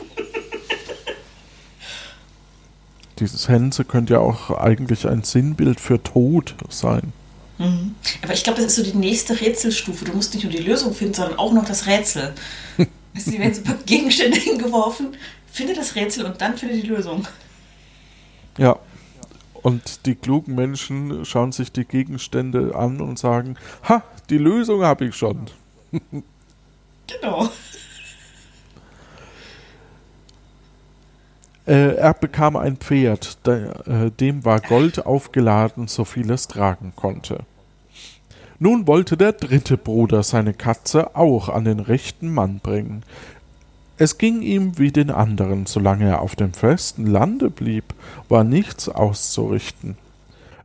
Dieses 3.19 3.47
Hänse 3.49 3.83
könnte 3.83 4.13
ja 4.13 4.19
auch 4.19 4.51
eigentlich 4.51 5.07
ein 5.07 5.23
Sinnbild 5.23 5.79
für 5.79 6.01
Tod 6.01 6.55
sein. 6.69 7.13
Mhm. 7.57 7.95
Aber 8.21 8.33
ich 8.33 8.43
glaube, 8.43 8.61
das 8.61 8.67
ist 8.67 8.75
so 8.75 8.91
die 8.91 8.97
nächste 8.97 9.39
Rätselstufe. 9.39 10.05
Du 10.05 10.13
musst 10.13 10.33
nicht 10.33 10.43
nur 10.43 10.53
die 10.53 10.61
Lösung 10.61 10.93
finden, 10.93 11.15
sondern 11.15 11.39
auch 11.39 11.53
noch 11.53 11.65
das 11.65 11.87
Rätsel. 11.87 12.33
du, 12.77 12.85
werden 13.39 13.53
so 13.53 13.61
ein 13.61 13.63
paar 13.63 13.77
Gegenstände 13.85 14.37
hingeworfen, 14.39 15.15
finde 15.51 15.73
das 15.73 15.95
Rätsel 15.95 16.25
und 16.25 16.39
dann 16.39 16.57
finde 16.57 16.75
die 16.75 16.87
Lösung. 16.87 17.27
Ja. 18.57 18.77
Und 19.63 20.05
die 20.05 20.15
klugen 20.15 20.55
Menschen 20.55 21.25
schauen 21.25 21.51
sich 21.51 21.71
die 21.71 21.83
Gegenstände 21.83 22.75
an 22.75 23.01
und 23.01 23.17
sagen, 23.17 23.57
ha, 23.89 24.03
die 24.29 24.37
Lösung 24.37 24.83
habe 24.83 25.05
ich 25.05 25.15
schon. 25.15 25.47
genau. 27.07 27.49
Äh, 31.67 31.95
er 31.95 32.13
bekam 32.13 32.55
ein 32.55 32.77
Pferd, 32.77 33.45
de, 33.45 33.67
äh, 33.85 34.09
dem 34.09 34.45
war 34.45 34.61
Gold 34.61 35.05
aufgeladen, 35.05 35.87
so 35.87 36.05
viel 36.05 36.31
es 36.31 36.47
tragen 36.47 36.93
konnte. 36.95 37.39
Nun 38.57 38.87
wollte 38.87 39.17
der 39.17 39.33
dritte 39.33 39.77
Bruder 39.77 40.23
seine 40.23 40.53
Katze 40.53 41.15
auch 41.15 41.49
an 41.49 41.65
den 41.65 41.79
rechten 41.79 42.33
Mann 42.33 42.59
bringen. 42.59 43.03
Es 43.97 44.17
ging 44.17 44.41
ihm 44.41 44.77
wie 44.77 44.91
den 44.91 45.11
anderen, 45.11 45.65
solange 45.65 46.05
er 46.05 46.21
auf 46.21 46.35
dem 46.35 46.53
festen 46.53 47.05
Lande 47.05 47.49
blieb, 47.49 47.93
war 48.29 48.43
nichts 48.43 48.87
auszurichten. 48.87 49.97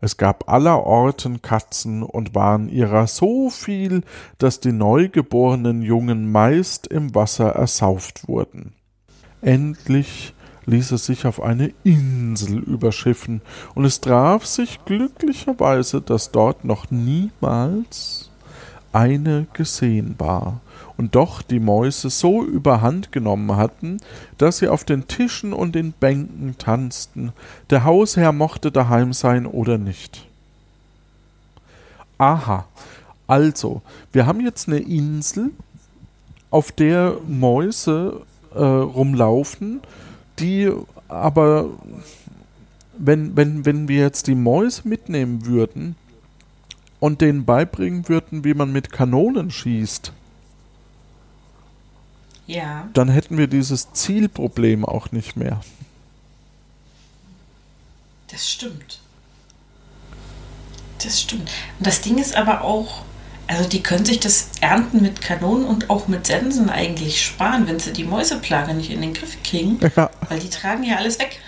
Es 0.01 0.17
gab 0.17 0.49
allerorten 0.49 1.43
Katzen 1.43 2.03
und 2.03 2.35
waren 2.35 2.69
ihrer 2.69 3.07
so 3.07 3.51
viel, 3.51 4.03
dass 4.39 4.61
die 4.61 4.73
neugeborenen 4.73 5.83
Jungen 5.83 6.31
meist 6.31 6.87
im 6.87 7.15
Wasser 7.15 7.51
ersauft 7.51 8.29
wurden. 8.29 8.73
Endlich 9.41 10.35
ließ 10.67 10.93
es 10.93 11.07
sich 11.07 11.27
auf 11.27 11.43
eine 11.43 11.73
Insel 11.85 12.59
überschiffen, 12.59 13.43
und 13.75 13.85
es 13.85 14.01
traf 14.01 14.47
sich 14.47 14.85
glücklicherweise, 14.85 16.01
dass 16.01 16.31
dort 16.31 16.65
noch 16.65 16.91
niemals 16.91 18.31
eine 18.93 19.47
gesehen 19.53 20.15
war, 20.19 20.61
und 20.97 21.15
doch 21.15 21.43
die 21.43 21.61
Mäuse 21.61 22.11
so 22.11 22.45
überhand 22.45 23.13
genommen 23.13 23.57
hatten, 23.57 23.99
dass 24.39 24.59
sie 24.59 24.69
auf 24.69 24.85
den 24.85 25.09
Tischen 25.09 25.53
und 25.53 25.75
den 25.75 25.93
Bänken 25.93 26.57
tanzten, 26.59 27.33
der 27.71 27.85
Hausherr 27.85 28.33
mochte 28.33 28.71
daheim 28.71 29.13
sein 29.13 29.47
oder 29.47 29.79
nicht. 29.79 30.27
Aha, 32.19 32.67
also, 33.27 33.83
wir 34.13 34.27
haben 34.27 34.41
jetzt 34.41 34.69
eine 34.69 34.79
Insel, 34.79 35.51
auf 36.51 36.71
der 36.71 37.17
Mäuse 37.27 38.21
äh, 38.55 38.63
rumlaufen, 38.63 39.81
die 40.39 40.73
aber, 41.09 41.71
wenn, 42.97 43.37
wenn, 43.37 43.65
wenn 43.65 43.89
wir 43.89 44.01
jetzt 44.01 44.27
die 44.27 44.35
Mäuse 44.35 44.89
mitnehmen 44.89 45.47
würden 45.47 45.97
und 47.01 47.21
denen 47.21 47.45
beibringen 47.45 48.09
würden, 48.09 48.45
wie 48.45 48.55
man 48.55 48.73
mit 48.73 48.93
Kanonen 48.93 49.51
schießt, 49.51 50.13
ja. 52.47 52.89
dann 52.93 53.09
hätten 53.09 53.37
wir 53.39 53.47
dieses 53.47 53.93
Zielproblem 53.93 54.85
auch 54.85 55.13
nicht 55.13 55.37
mehr. 55.37 55.61
Das 58.29 58.49
stimmt. 58.49 59.01
Das 61.03 61.21
stimmt. 61.21 61.51
Und 61.79 61.87
das 61.87 62.01
Ding 62.01 62.19
ist 62.19 62.35
aber 62.37 62.63
auch, 62.63 63.05
Also 63.47 63.69
die 63.69 63.83
können 63.83 64.05
sich 64.05 64.21
das 64.21 64.51
Ernten 64.61 65.03
mit 65.03 65.21
Kanonen 65.21 65.65
und 65.65 65.91
auch 65.91 66.09
mit 66.09 66.27
Sensen 66.27 66.71
eigentlich 66.71 67.25
sparen, 67.25 67.67
wenn 67.67 67.79
sie 67.79 67.93
die 67.93 68.05
Mäuseplage 68.05 68.73
nicht 68.75 68.91
in 68.91 69.03
den 69.03 69.13
Griff 69.13 69.37
kriegen. 69.43 69.79
Ja. 69.97 70.11
Weil 70.29 70.39
die 70.39 70.49
tragen 70.49 70.85
ja 70.85 70.97
alles 70.97 71.19
weg. 71.19 71.39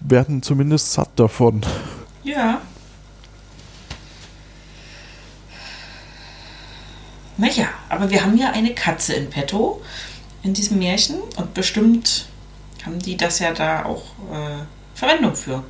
Werden 0.00 0.42
zumindest 0.42 0.92
satt 0.92 1.10
davon. 1.16 1.64
Ja. 2.24 2.60
Naja, 7.36 7.68
aber 7.88 8.10
wir 8.10 8.22
haben 8.22 8.36
ja 8.36 8.50
eine 8.50 8.74
Katze 8.74 9.14
in 9.14 9.30
petto 9.30 9.82
in 10.42 10.54
diesem 10.54 10.78
Märchen 10.78 11.20
und 11.36 11.54
bestimmt 11.54 12.26
haben 12.84 12.98
die 12.98 13.16
das 13.16 13.40
ja 13.40 13.52
da 13.52 13.84
auch 13.84 14.04
äh, 14.32 14.64
Verwendung 14.96 15.34
für. 15.34 15.62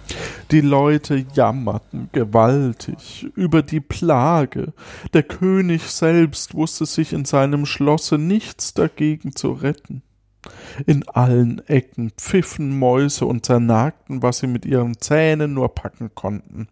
Die 0.52 0.60
Leute 0.60 1.26
jammerten 1.34 2.08
gewaltig 2.12 3.28
über 3.34 3.62
die 3.62 3.80
Plage. 3.80 4.72
Der 5.12 5.24
König 5.24 5.82
selbst 5.82 6.54
wusste 6.54 6.86
sich 6.86 7.12
in 7.12 7.24
seinem 7.24 7.66
Schlosse 7.66 8.18
nichts 8.18 8.72
dagegen 8.72 9.34
zu 9.34 9.52
retten. 9.52 10.02
In 10.86 11.08
allen 11.08 11.66
Ecken 11.66 12.12
pfiffen 12.16 12.78
Mäuse 12.78 13.26
und 13.26 13.46
zernagten, 13.46 14.22
was 14.22 14.38
sie 14.38 14.46
mit 14.46 14.64
ihren 14.66 15.00
Zähnen 15.00 15.54
nur 15.54 15.74
packen 15.74 16.10
konnten. 16.14 16.68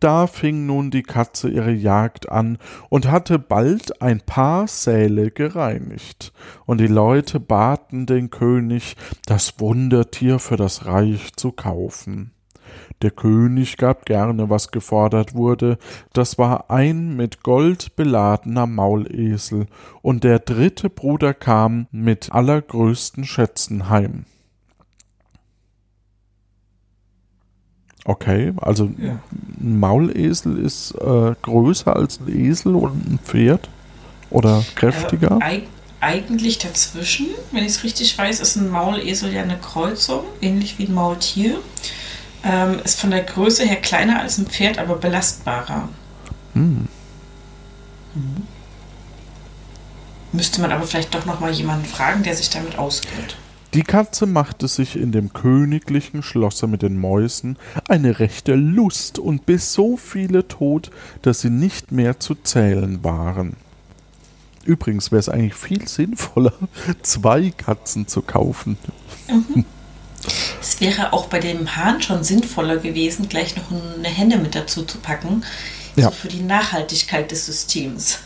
Da 0.00 0.26
fing 0.26 0.66
nun 0.66 0.90
die 0.90 1.02
Katze 1.02 1.50
ihre 1.50 1.72
Jagd 1.72 2.30
an 2.30 2.58
und 2.88 3.10
hatte 3.10 3.38
bald 3.38 4.00
ein 4.00 4.20
paar 4.20 4.66
Säle 4.66 5.30
gereinigt, 5.30 6.32
und 6.64 6.80
die 6.80 6.86
Leute 6.86 7.38
baten 7.38 8.06
den 8.06 8.30
König, 8.30 8.96
das 9.26 9.60
Wundertier 9.60 10.38
für 10.38 10.56
das 10.56 10.86
Reich 10.86 11.34
zu 11.36 11.52
kaufen. 11.52 12.32
Der 13.02 13.10
König 13.10 13.76
gab 13.76 14.04
gerne, 14.04 14.50
was 14.50 14.70
gefordert 14.70 15.34
wurde, 15.34 15.78
das 16.12 16.38
war 16.38 16.70
ein 16.70 17.16
mit 17.16 17.42
Gold 17.42 17.96
beladener 17.96 18.66
Maulesel, 18.66 19.66
und 20.02 20.24
der 20.24 20.38
dritte 20.38 20.90
Bruder 20.90 21.32
kam 21.34 21.86
mit 21.92 22.32
allergrößten 22.32 23.24
Schätzen 23.24 23.88
heim. 23.88 24.24
Okay, 28.04 28.52
also 28.56 28.90
Ja. 28.98 29.18
ein 29.60 29.78
Maulesel 29.78 30.58
ist 30.58 30.92
äh, 30.92 31.34
größer 31.42 31.94
als 31.94 32.20
ein 32.20 32.28
Esel 32.28 32.74
und 32.74 33.12
ein 33.12 33.18
Pferd 33.22 33.68
oder 34.30 34.64
kräftiger. 34.74 35.32
Also, 35.32 35.44
eig 35.44 35.62
eigentlich 36.00 36.58
dazwischen, 36.58 37.26
wenn 37.52 37.62
ich 37.62 37.72
es 37.72 37.84
richtig 37.84 38.16
weiß, 38.16 38.40
ist 38.40 38.56
ein 38.56 38.70
Maulesel 38.70 39.32
ja 39.32 39.42
eine 39.42 39.58
Kreuzung, 39.58 40.24
ähnlich 40.40 40.78
wie 40.78 40.86
ein 40.86 40.94
Maultier. 40.94 41.58
Ähm, 42.42 42.80
ist 42.84 42.98
von 42.98 43.10
der 43.10 43.22
Größe 43.22 43.64
her 43.64 43.76
kleiner 43.76 44.20
als 44.20 44.38
ein 44.38 44.46
Pferd, 44.46 44.78
aber 44.78 44.96
belastbarer. 44.96 45.88
Hm. 46.54 46.88
Mhm. 48.14 48.46
Müsste 50.32 50.60
man 50.60 50.72
aber 50.72 50.86
vielleicht 50.86 51.14
doch 51.14 51.26
noch 51.26 51.40
mal 51.40 51.50
jemanden 51.50 51.86
fragen, 51.86 52.22
der 52.22 52.36
sich 52.36 52.50
damit 52.50 52.78
auskennt. 52.78 53.36
Die 53.74 53.82
Katze 53.82 54.26
machte 54.26 54.66
sich 54.66 54.96
in 54.96 55.12
dem 55.12 55.32
königlichen 55.32 56.24
Schlosse 56.24 56.66
mit 56.66 56.82
den 56.82 56.98
Mäusen 56.98 57.56
eine 57.88 58.18
rechte 58.18 58.54
Lust 58.54 59.20
und 59.20 59.46
biss 59.46 59.72
so 59.72 59.96
viele 59.96 60.48
tot, 60.48 60.90
dass 61.22 61.40
sie 61.40 61.50
nicht 61.50 61.92
mehr 61.92 62.18
zu 62.18 62.34
zählen 62.34 63.04
waren. 63.04 63.54
Übrigens 64.64 65.12
wäre 65.12 65.20
es 65.20 65.28
eigentlich 65.28 65.54
viel 65.54 65.86
sinnvoller, 65.86 66.52
zwei 67.02 67.50
Katzen 67.50 68.08
zu 68.08 68.22
kaufen. 68.22 68.76
Es 70.60 70.80
wäre 70.80 71.12
auch 71.12 71.26
bei 71.26 71.40
dem 71.40 71.76
Hahn 71.76 72.02
schon 72.02 72.24
sinnvoller 72.24 72.76
gewesen, 72.76 73.28
gleich 73.28 73.56
noch 73.56 73.70
eine 73.70 74.08
Henne 74.08 74.38
mit 74.38 74.54
dazu 74.54 74.84
zu 74.84 74.98
packen. 74.98 75.44
Ja. 75.96 76.04
So 76.04 76.10
für 76.10 76.28
die 76.28 76.42
Nachhaltigkeit 76.42 77.30
des 77.30 77.46
Systems. 77.46 78.18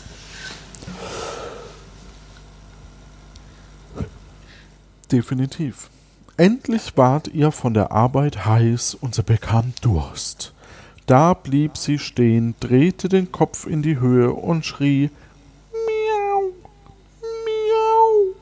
Definitiv. 5.11 5.89
Endlich 6.37 6.97
ward 6.97 7.29
ihr 7.29 7.51
von 7.51 7.73
der 7.73 7.91
Arbeit 7.91 8.45
heiß 8.45 8.95
und 8.95 9.15
sie 9.15 9.23
bekam 9.23 9.73
Durst. 9.81 10.53
Da 11.05 11.33
blieb 11.33 11.77
sie 11.77 11.99
stehen, 11.99 12.55
drehte 12.59 13.07
den 13.07 13.31
Kopf 13.31 13.67
in 13.67 13.81
die 13.81 13.99
Höhe 13.99 14.31
und 14.31 14.65
schrie 14.65 15.11
Miau, 15.71 16.51
Miau. 17.21 18.35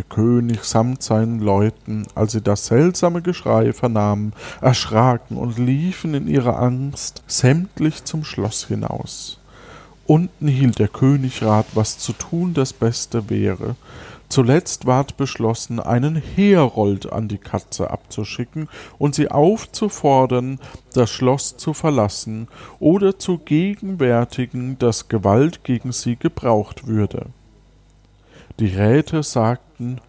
Der 0.00 0.08
König 0.08 0.64
samt 0.64 1.02
seinen 1.02 1.40
Leuten, 1.40 2.06
als 2.14 2.32
sie 2.32 2.40
das 2.40 2.64
seltsame 2.64 3.20
Geschrei 3.20 3.74
vernahmen, 3.74 4.32
erschraken 4.62 5.36
und 5.36 5.58
liefen 5.58 6.14
in 6.14 6.26
ihrer 6.26 6.58
Angst 6.58 7.22
sämtlich 7.26 8.04
zum 8.04 8.24
Schloss 8.24 8.66
hinaus. 8.66 9.40
Unten 10.06 10.48
hielt 10.48 10.78
der 10.78 10.88
König 10.88 11.42
Rat, 11.42 11.66
was 11.74 11.98
zu 11.98 12.14
tun 12.14 12.54
das 12.54 12.72
Beste 12.72 13.28
wäre. 13.28 13.76
Zuletzt 14.30 14.86
ward 14.86 15.18
beschlossen, 15.18 15.80
einen 15.80 16.16
Herold 16.16 17.12
an 17.12 17.28
die 17.28 17.36
Katze 17.36 17.90
abzuschicken 17.90 18.70
und 18.96 19.14
sie 19.14 19.30
aufzufordern, 19.30 20.60
das 20.94 21.10
Schloss 21.10 21.58
zu 21.58 21.74
verlassen 21.74 22.48
oder 22.78 23.18
zu 23.18 23.36
gegenwärtigen, 23.36 24.78
dass 24.78 25.08
Gewalt 25.08 25.62
gegen 25.62 25.92
sie 25.92 26.16
gebraucht 26.16 26.86
würde. 26.86 27.26
Die 28.60 28.66
Räte 28.66 29.22
sagten, 29.22 30.02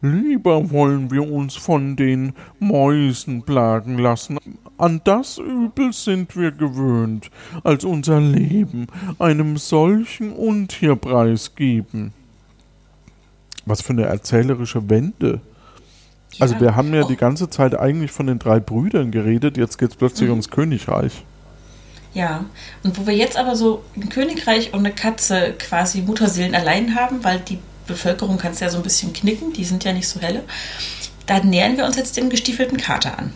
Lieber 0.00 0.70
wollen 0.70 1.10
wir 1.10 1.30
uns 1.30 1.54
von 1.54 1.96
den 1.96 2.32
Mäusen 2.58 3.42
plagen 3.42 3.98
lassen. 3.98 4.38
An 4.78 5.02
das 5.04 5.36
Übel 5.36 5.92
sind 5.92 6.34
wir 6.34 6.50
gewöhnt, 6.50 7.30
als 7.62 7.84
unser 7.84 8.20
Leben 8.20 8.86
einem 9.18 9.58
solchen 9.58 10.32
Untier 10.32 10.96
preisgeben. 10.96 12.14
Was 13.66 13.82
für 13.82 13.92
eine 13.92 14.04
erzählerische 14.04 14.88
Wende. 14.88 15.40
Also 16.40 16.58
wir 16.58 16.74
haben 16.74 16.94
ja 16.94 17.04
die 17.04 17.16
ganze 17.16 17.50
Zeit 17.50 17.78
eigentlich 17.78 18.12
von 18.12 18.28
den 18.28 18.38
drei 18.38 18.60
Brüdern 18.60 19.10
geredet, 19.10 19.58
jetzt 19.58 19.76
geht's 19.76 19.96
plötzlich 19.96 20.30
ums 20.30 20.50
Königreich. 20.50 21.24
Ja, 22.16 22.46
und 22.82 22.96
wo 22.96 23.06
wir 23.06 23.14
jetzt 23.14 23.36
aber 23.36 23.56
so 23.56 23.84
ein 23.94 24.08
Königreich 24.08 24.72
und 24.72 24.78
eine 24.78 24.94
Katze 24.94 25.52
quasi 25.58 26.00
Mutterseelen 26.00 26.54
allein 26.54 26.94
haben, 26.94 27.22
weil 27.24 27.40
die 27.40 27.58
Bevölkerung 27.86 28.38
kann 28.38 28.52
es 28.52 28.60
ja 28.60 28.70
so 28.70 28.78
ein 28.78 28.82
bisschen 28.82 29.12
knicken, 29.12 29.52
die 29.52 29.66
sind 29.66 29.84
ja 29.84 29.92
nicht 29.92 30.08
so 30.08 30.18
helle, 30.18 30.42
da 31.26 31.40
nähern 31.40 31.76
wir 31.76 31.84
uns 31.84 31.96
jetzt 31.96 32.16
dem 32.16 32.30
gestiefelten 32.30 32.78
Kater 32.78 33.18
an. 33.18 33.34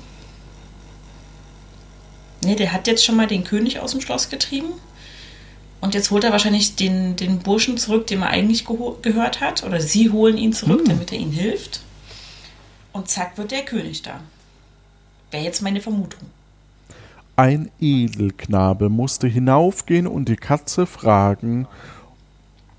Ne, 2.43 2.57
der 2.57 2.73
hat 2.73 2.87
jetzt 2.87 3.05
schon 3.05 3.16
mal 3.16 3.27
den 3.27 3.45
König 3.45 3.81
aus 3.81 3.90
dem 3.90 4.01
Schloss 4.01 4.31
getrieben. 4.31 4.73
Und 5.83 5.93
jetzt 5.93 6.11
holt 6.11 6.25
er 6.25 6.33
wahrscheinlich 6.33 6.75
den, 6.75 7.16
den 7.16 7.40
Burschen 7.40 7.77
zurück, 7.77 8.07
dem 8.07 8.23
er 8.23 8.31
eigentlich 8.31 8.64
gehört 8.64 9.43
hat. 9.43 9.62
Oder 9.62 9.83
sie 9.83 10.09
holen 10.09 10.38
ihn 10.38 10.55
zurück, 10.55 10.81
Hm. 10.81 10.88
damit 10.88 11.12
er 11.12 11.19
ihnen 11.19 11.33
hilft. 11.33 11.81
Und 12.95 13.11
zack 13.11 13.37
wird 13.37 13.51
der 13.51 13.66
König 13.66 14.01
da. 14.01 14.21
Wäre 15.31 15.45
jetzt 15.45 15.61
meine 15.61 15.83
Vermutung. 15.83 16.31
Ein 17.40 17.70
Edelknabe 17.81 18.90
musste 18.90 19.26
hinaufgehen 19.26 20.07
und 20.07 20.29
die 20.29 20.37
Katze 20.37 20.85
fragen, 20.85 21.66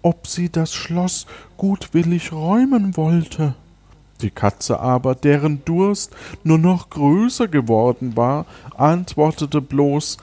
ob 0.04 0.28
sie 0.28 0.52
das 0.52 0.72
Schloss 0.72 1.26
gutwillig 1.58 2.32
räumen 2.32 2.96
wollte. 2.96 3.56
Die 4.22 4.30
Katze 4.30 4.80
aber, 4.80 5.16
deren 5.16 5.66
Durst 5.66 6.16
nur 6.44 6.60
noch 6.60 6.92
größer 6.92 7.48
geworden 7.48 8.16
war, 8.16 8.46
antwortete 8.78 9.62
bloß 9.62 10.18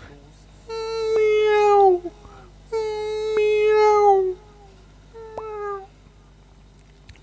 Miau, 0.68 2.00
Miau. 3.34 4.36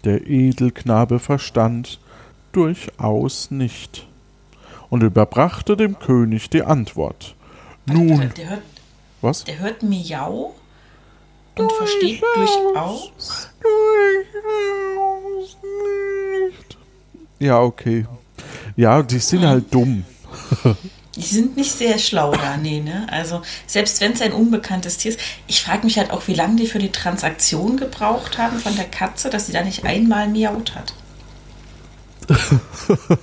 Der 0.04 0.28
Edelknabe 0.28 1.20
verstand 1.20 2.02
durchaus 2.52 3.52
nicht 3.52 4.06
und 4.90 5.04
überbrachte 5.04 5.78
dem 5.78 6.00
König 6.00 6.50
die 6.50 6.64
Antwort. 6.64 7.36
Nun, 7.86 8.20
warte, 8.20 8.34
der 8.36 8.50
hört, 8.50 8.64
was? 9.22 9.44
Der 9.44 9.60
hört 9.60 9.84
Miau 9.84 10.56
und 11.56 11.72
versteht 11.72 12.22
durchaus. 12.36 13.12
Durchaus 13.62 15.58
nicht. 16.50 16.78
Ja, 17.40 17.60
okay. 17.60 18.06
Ja, 18.76 19.02
die 19.04 19.20
sind 19.20 19.46
halt 19.46 19.74
dumm. 19.74 20.06
Die 21.16 21.22
sind 21.22 21.56
nicht 21.56 21.72
sehr 21.72 21.98
schlau 21.98 22.34
da, 22.34 22.58
nee, 22.58 22.82
ne? 22.82 23.08
Also, 23.10 23.42
selbst 23.68 24.02
wenn 24.02 24.12
es 24.12 24.22
ein 24.22 24.34
unbekanntes 24.34 24.98
Tier 24.98 25.12
ist. 25.12 25.20
Ich 25.48 25.62
frage 25.62 25.86
mich 25.86 25.98
halt 25.98 26.12
auch, 26.12 26.28
wie 26.28 26.34
lange 26.34 26.58
die 26.58 26.68
für 26.68 26.80
die 26.80 26.92
Transaktion 26.92 27.78
gebraucht 27.78 28.38
haben 28.38 28.60
von 28.60 28.76
der 28.76 28.86
Katze, 28.86 29.30
dass 29.30 29.48
sie 29.48 29.54
da 29.54 29.64
nicht 29.64 29.86
einmal 29.86 30.28
miaut 30.28 30.76
hat. 30.76 30.94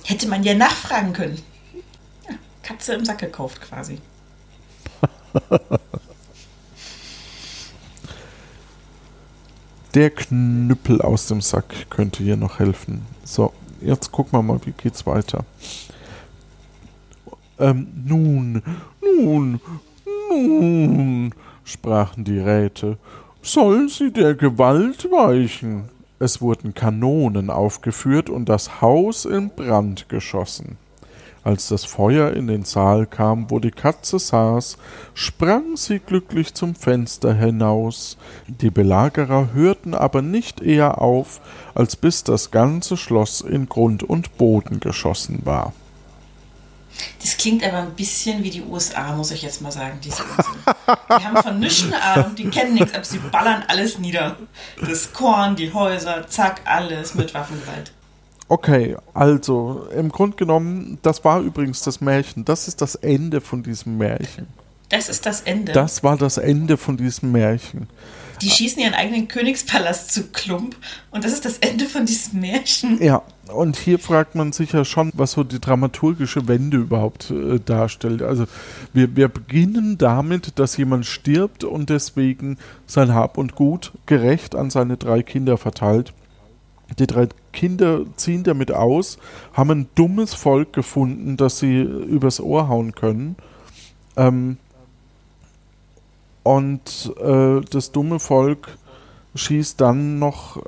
Hätte 0.05 0.27
man 0.27 0.43
ja 0.43 0.55
nachfragen 0.55 1.13
können. 1.13 1.39
Katze 2.63 2.93
im 2.93 3.05
Sack 3.05 3.19
gekauft 3.19 3.61
quasi. 3.61 3.99
Der 9.93 10.09
Knüppel 10.09 11.01
aus 11.01 11.27
dem 11.27 11.41
Sack 11.41 11.89
könnte 11.91 12.23
hier 12.23 12.37
noch 12.37 12.57
helfen. 12.59 13.05
So, 13.23 13.53
jetzt 13.81 14.11
gucken 14.11 14.39
wir 14.39 14.41
mal, 14.41 14.59
wie 14.65 14.71
geht's 14.71 15.05
weiter. 15.05 15.45
Ähm, 17.59 17.87
nun, 18.05 18.63
nun, 19.01 19.59
Nun, 20.29 21.33
sprachen 21.63 22.23
die 22.23 22.39
Räte, 22.39 22.97
soll 23.41 23.89
sie 23.89 24.11
der 24.11 24.33
Gewalt 24.35 25.05
weichen. 25.11 25.89
Es 26.19 26.41
wurden 26.41 26.73
Kanonen 26.73 27.49
aufgeführt 27.49 28.29
und 28.29 28.47
das 28.49 28.81
Haus 28.81 29.25
in 29.25 29.49
Brand 29.49 30.09
geschossen. 30.09 30.77
Als 31.43 31.67
das 31.67 31.83
Feuer 31.83 32.31
in 32.31 32.47
den 32.47 32.63
Saal 32.63 33.05
kam, 33.05 33.49
wo 33.51 33.59
die 33.59 33.71
Katze 33.71 34.17
saß, 34.17 34.77
sprang 35.13 35.75
sie 35.75 35.99
glücklich 35.99 36.53
zum 36.53 36.73
Fenster 36.73 37.33
hinaus. 37.33 38.17
Die 38.47 38.69
Belagerer 38.69 39.49
hörten 39.53 39.93
aber 39.93 40.21
nicht 40.21 40.61
eher 40.61 41.01
auf, 41.01 41.41
als 41.75 41.97
bis 41.97 42.23
das 42.23 42.51
ganze 42.51 42.95
Schloss 42.95 43.41
in 43.41 43.67
Grund 43.67 44.03
und 44.03 44.37
Boden 44.37 44.79
geschossen 44.79 45.41
war. 45.43 45.73
Das 47.21 47.37
klingt 47.37 47.63
aber 47.63 47.79
ein 47.79 47.95
bisschen 47.95 48.43
wie 48.43 48.49
die 48.49 48.61
USA, 48.61 49.13
muss 49.13 49.31
ich 49.31 49.41
jetzt 49.41 49.61
mal 49.61 49.71
sagen, 49.71 49.99
diese. 50.03 50.23
Die 50.23 51.25
haben 51.25 51.41
von 51.41 51.59
nichts 51.59 51.91
Ahnung, 51.91 52.35
die 52.35 52.49
kennen 52.49 52.75
nichts, 52.75 52.93
aber 52.93 53.03
sie 53.03 53.17
ballern 53.17 53.63
alles 53.67 53.97
nieder. 53.97 54.37
Das 54.79 55.11
Korn, 55.13 55.55
die 55.55 55.73
Häuser, 55.73 56.27
zack, 56.27 56.61
alles 56.65 57.15
mit 57.15 57.33
Waffengewalt. 57.33 57.92
Okay, 58.53 58.95
also 59.15 59.87
im 59.97 60.09
Grunde 60.09 60.37
genommen, 60.37 60.99
das 61.01 61.25
war 61.25 61.41
übrigens 61.41 61.81
das 61.81 62.01
Märchen. 62.01 62.45
Das 62.45 62.67
ist 62.67 62.81
das 62.81 62.93
Ende 62.93 63.41
von 63.41 63.63
diesem 63.63 63.97
Märchen. 63.97 64.45
Das 64.89 65.09
ist 65.09 65.25
das 65.25 65.41
Ende. 65.41 65.71
Das 65.71 66.03
war 66.03 66.17
das 66.17 66.37
Ende 66.37 66.77
von 66.77 66.95
diesem 66.95 67.31
Märchen. 67.31 67.87
Die 68.43 68.51
schießen 68.51 68.79
ihren 68.79 68.93
eigenen 68.93 69.27
Königspalast 69.27 70.13
zu 70.13 70.25
Klump 70.27 70.75
und 71.09 71.23
das 71.23 71.33
ist 71.33 71.45
das 71.45 71.57
Ende 71.57 71.85
von 71.85 72.05
diesem 72.05 72.41
Märchen. 72.41 73.01
Ja, 73.01 73.23
und 73.47 73.75
hier 73.75 73.97
fragt 73.97 74.35
man 74.35 74.51
sich 74.51 74.71
ja 74.71 74.85
schon, 74.85 75.09
was 75.15 75.31
so 75.31 75.43
die 75.43 75.59
dramaturgische 75.59 76.47
Wende 76.47 76.77
überhaupt 76.77 77.31
äh, 77.31 77.59
darstellt. 77.59 78.21
Also 78.21 78.45
wir, 78.93 79.15
wir 79.15 79.29
beginnen 79.29 79.97
damit, 79.97 80.59
dass 80.59 80.77
jemand 80.77 81.07
stirbt 81.07 81.63
und 81.63 81.89
deswegen 81.89 82.59
sein 82.85 83.15
Hab 83.15 83.39
und 83.39 83.55
Gut 83.55 83.93
gerecht 84.05 84.53
an 84.53 84.69
seine 84.69 84.97
drei 84.97 85.23
Kinder 85.23 85.57
verteilt. 85.57 86.13
Die 86.99 87.07
drei 87.07 87.27
Kinder 87.51 88.01
ziehen 88.17 88.43
damit 88.43 88.71
aus, 88.71 89.17
haben 89.53 89.71
ein 89.71 89.87
dummes 89.95 90.33
Volk 90.33 90.73
gefunden, 90.73 91.37
das 91.37 91.59
sie 91.59 91.81
übers 91.81 92.39
Ohr 92.39 92.67
hauen 92.67 92.93
können. 92.93 93.35
Ähm, 94.15 94.57
und 96.43 97.13
äh, 97.23 97.61
das 97.69 97.91
dumme 97.91 98.19
Volk 98.19 98.77
schießt 99.35 99.79
dann 99.79 100.19
noch, 100.19 100.61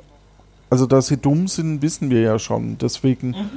also 0.70 0.86
dass 0.86 1.08
sie 1.08 1.18
dumm 1.18 1.48
sind, 1.48 1.82
wissen 1.82 2.10
wir 2.10 2.22
ja 2.22 2.38
schon. 2.38 2.78
Deswegen, 2.78 3.28
mhm. 3.28 3.50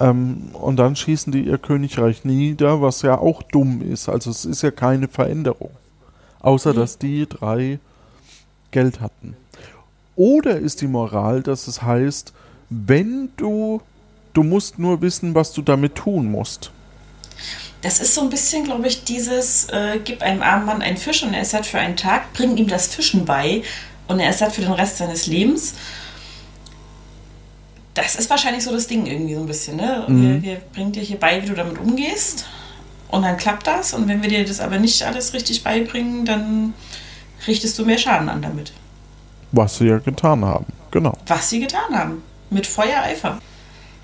ähm, 0.00 0.48
und 0.54 0.76
dann 0.76 0.96
schießen 0.96 1.32
die 1.32 1.42
ihr 1.42 1.58
Königreich 1.58 2.24
nieder, 2.24 2.80
was 2.80 3.02
ja 3.02 3.18
auch 3.18 3.42
dumm 3.42 3.82
ist. 3.82 4.08
Also 4.08 4.30
es 4.30 4.44
ist 4.44 4.62
ja 4.62 4.70
keine 4.70 5.08
Veränderung. 5.08 5.70
Außer 6.40 6.72
mhm. 6.72 6.76
dass 6.76 6.98
die 6.98 7.28
drei 7.28 7.78
Geld 8.70 9.00
hatten. 9.00 9.36
Oder 10.16 10.58
ist 10.58 10.80
die 10.80 10.86
Moral, 10.86 11.42
dass 11.42 11.66
es 11.66 11.82
heißt, 11.82 12.32
wenn 12.68 13.30
du, 13.36 13.80
du 14.32 14.42
musst 14.42 14.78
nur 14.78 15.00
wissen, 15.00 15.34
was 15.34 15.52
du 15.52 15.62
damit 15.62 15.94
tun 15.94 16.30
musst. 16.30 16.70
Das 17.82 18.00
ist 18.00 18.14
so 18.14 18.20
ein 18.20 18.30
bisschen, 18.30 18.64
glaube 18.64 18.86
ich, 18.86 19.04
dieses, 19.04 19.68
äh, 19.70 19.98
gib 20.04 20.22
einem 20.22 20.42
armen 20.42 20.66
Mann 20.66 20.82
einen 20.82 20.96
Fisch 20.96 21.22
und 21.22 21.34
er 21.34 21.42
ist 21.42 21.50
satt 21.50 21.66
für 21.66 21.78
einen 21.78 21.96
Tag, 21.96 22.32
bring 22.32 22.56
ihm 22.56 22.68
das 22.68 22.86
Fischen 22.86 23.24
bei 23.24 23.62
und 24.06 24.20
er 24.20 24.30
ist 24.30 24.38
satt 24.38 24.52
für 24.52 24.60
den 24.60 24.72
Rest 24.72 24.98
seines 24.98 25.26
Lebens. 25.26 25.74
Das 27.94 28.14
ist 28.14 28.30
wahrscheinlich 28.30 28.62
so 28.64 28.72
das 28.72 28.86
Ding 28.86 29.06
irgendwie 29.06 29.34
so 29.34 29.40
ein 29.40 29.46
bisschen, 29.46 29.76
ne? 29.76 30.04
Mhm. 30.06 30.42
Wir, 30.42 30.52
wir 30.52 30.60
bringen 30.72 30.92
dir 30.92 31.02
hier 31.02 31.18
bei, 31.18 31.42
wie 31.42 31.46
du 31.46 31.54
damit 31.54 31.78
umgehst 31.78 32.46
und 33.08 33.22
dann 33.22 33.36
klappt 33.36 33.66
das 33.66 33.92
und 33.92 34.08
wenn 34.08 34.22
wir 34.22 34.28
dir 34.28 34.44
das 34.44 34.60
aber 34.60 34.78
nicht 34.78 35.02
alles 35.02 35.34
richtig 35.34 35.64
beibringen, 35.64 36.24
dann 36.24 36.74
richtest 37.46 37.78
du 37.78 37.84
mehr 37.84 37.98
Schaden 37.98 38.28
an 38.28 38.40
damit. 38.40 38.72
Was 39.52 39.78
sie 39.78 39.86
ja 39.86 39.98
getan 39.98 40.44
haben, 40.44 40.66
genau. 40.90 41.16
Was 41.26 41.50
sie 41.50 41.60
getan 41.60 41.94
haben. 41.94 42.22
Mit 42.50 42.66
Feuereifer. 42.66 43.38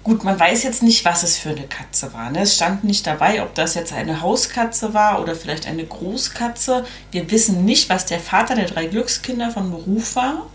Gut, 0.04 0.24
man 0.24 0.38
weiß 0.40 0.62
jetzt 0.62 0.82
nicht, 0.82 1.04
was 1.04 1.22
es 1.22 1.36
für 1.36 1.50
eine 1.50 1.66
Katze 1.66 2.12
war. 2.14 2.30
Ne? 2.30 2.40
Es 2.40 2.54
stand 2.56 2.84
nicht 2.84 3.06
dabei, 3.06 3.42
ob 3.42 3.54
das 3.54 3.74
jetzt 3.74 3.92
eine 3.92 4.22
Hauskatze 4.22 4.94
war 4.94 5.20
oder 5.20 5.34
vielleicht 5.34 5.66
eine 5.66 5.84
Großkatze. 5.84 6.86
Wir 7.10 7.30
wissen 7.30 7.64
nicht, 7.64 7.90
was 7.90 8.06
der 8.06 8.20
Vater 8.20 8.54
der 8.54 8.66
drei 8.66 8.86
Glückskinder 8.86 9.50
von 9.50 9.70
Beruf 9.70 10.16
war. 10.16 10.46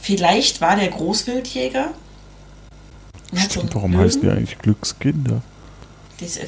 Vielleicht 0.00 0.60
war 0.60 0.76
der 0.76 0.88
Großwildjäger. 0.88 1.92
Stimmt, 3.34 3.74
warum 3.74 3.92
Löwen. 3.92 4.04
heißen 4.04 4.20
die 4.20 4.30
eigentlich 4.30 4.58
Glückskinder? 4.58 5.42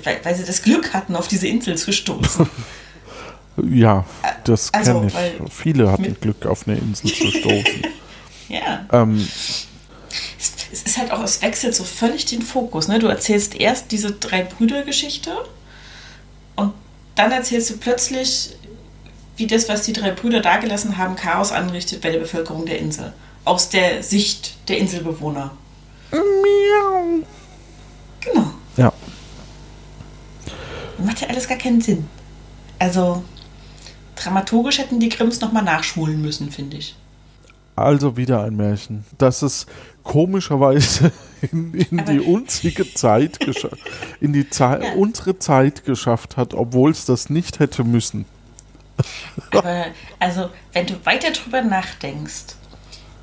weil, 0.05 0.21
weil, 0.23 0.35
sie 0.35 0.45
das 0.45 0.63
Glück 0.63 0.93
hatten, 0.95 1.17
auf 1.17 1.29
diese 1.29 1.47
Insel 1.47 1.77
zu 1.77 1.93
stoßen. 1.93 2.49
Ja, 3.57 4.05
das 4.45 4.73
also, 4.73 5.01
kenne 5.01 5.09
ich. 5.09 5.53
Viele 5.53 5.91
hatten 5.91 6.17
Glück, 6.21 6.47
auf 6.47 6.67
eine 6.67 6.79
Insel 6.79 7.13
zu 7.13 7.27
stoßen. 7.31 7.87
ja. 8.49 8.87
Ähm, 8.93 9.27
es 10.73 10.83
ist 10.83 10.99
halt 10.99 11.11
auch, 11.11 11.23
es 11.23 11.43
wechselt 11.43 11.75
so 11.75 11.85
völlig 11.85 12.27
den 12.27 12.43
Fokus. 12.43 12.89
Ne? 12.89 12.99
Du 12.99 13.09
erzählst 13.09 13.55
erst 13.55 13.91
diese 13.93 14.13
drei 14.13 14.43
Brüder-Geschichte 14.43 15.33
und 16.55 16.73
dann 17.17 17.33
erzählst 17.33 17.71
du 17.71 17.77
plötzlich, 17.77 18.57
wie 19.37 19.47
das, 19.47 19.69
was 19.69 19.83
die 19.83 19.93
drei 19.93 20.13
Brüder 20.13 20.41
dagelassen 20.41 20.97
haben, 20.97 21.17
Chaos 21.17 21.51
anrichtet 21.51 22.01
bei 22.01 22.11
der 22.11 22.21
Bevölkerung 22.21 22.67
der 22.67 22.79
Insel. 22.79 23.13
Aus 23.45 23.69
der 23.69 24.03
Sicht 24.03 24.69
der 24.69 24.79
Inselbewohner. 24.79 25.51
Miau. 26.13 27.27
Genau. 28.21 28.51
Ja. 28.77 28.93
Macht 30.99 31.21
ja 31.23 31.29
alles 31.29 31.49
gar 31.49 31.59
keinen 31.59 31.81
Sinn. 31.81 32.07
Also, 32.79 33.25
dramaturgisch 34.23 34.79
hätten 34.79 35.01
die 35.01 35.09
Grimms 35.09 35.41
nochmal 35.41 35.63
nachschulen 35.63 36.21
müssen, 36.21 36.51
finde 36.51 36.77
ich. 36.77 36.95
Also 37.77 38.17
wieder 38.17 38.45
ein 38.45 38.57
Märchen, 38.57 39.05
das 39.17 39.43
es 39.43 39.67
komischerweise 40.03 41.13
in, 41.53 41.73
in 41.75 42.05
die 42.05 42.21
unsere 42.21 42.93
Zeit 42.93 43.39
in 44.21 44.33
die 44.33 44.51
Ze 44.51 44.81
ja. 44.83 44.93
unsere 44.95 45.39
Zeit 45.39 45.85
geschafft 45.85 46.37
hat, 46.37 46.53
obwohl 46.55 46.91
es 46.91 47.07
das 47.07 47.31
nicht 47.31 47.59
hätte 47.59 47.85
müssen. 47.85 48.27
Aber 49.51 49.87
also, 50.19 50.51
wenn 50.73 50.87
du 50.87 50.95
weiter 51.05 51.31
drüber 51.31 51.63
nachdenkst, 51.63 52.55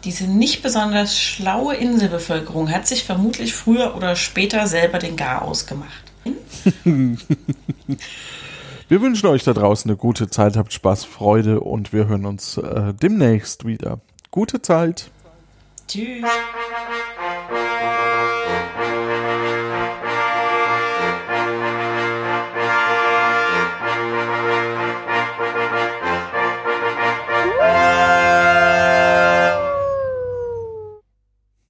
diese 0.04 0.26
nicht 0.26 0.64
besonders 0.64 1.20
schlaue 1.20 1.76
Inselbevölkerung 1.76 2.72
hat 2.72 2.88
sich 2.88 3.04
vermutlich 3.04 3.54
früher 3.54 3.96
oder 3.96 4.16
später 4.16 4.66
selber 4.66 5.00
den 5.00 5.18
Garaus 5.18 5.68
gemacht. 5.68 6.04
Wir 8.90 9.02
wünschen 9.02 9.28
euch 9.28 9.44
da 9.44 9.52
draußen 9.52 9.92
eine 9.92 9.98
gute 9.98 10.30
Zeit, 10.30 10.56
habt 10.56 10.72
Spaß, 10.72 11.04
Freude 11.04 11.60
und 11.60 11.92
wir 11.92 12.08
hören 12.08 12.26
uns 12.26 12.58
äh, 12.58 12.94
demnächst 12.94 13.66
wieder. 13.66 14.00
Gute 14.32 14.62
Zeit. 14.62 15.12
Tschüss. 15.90 16.24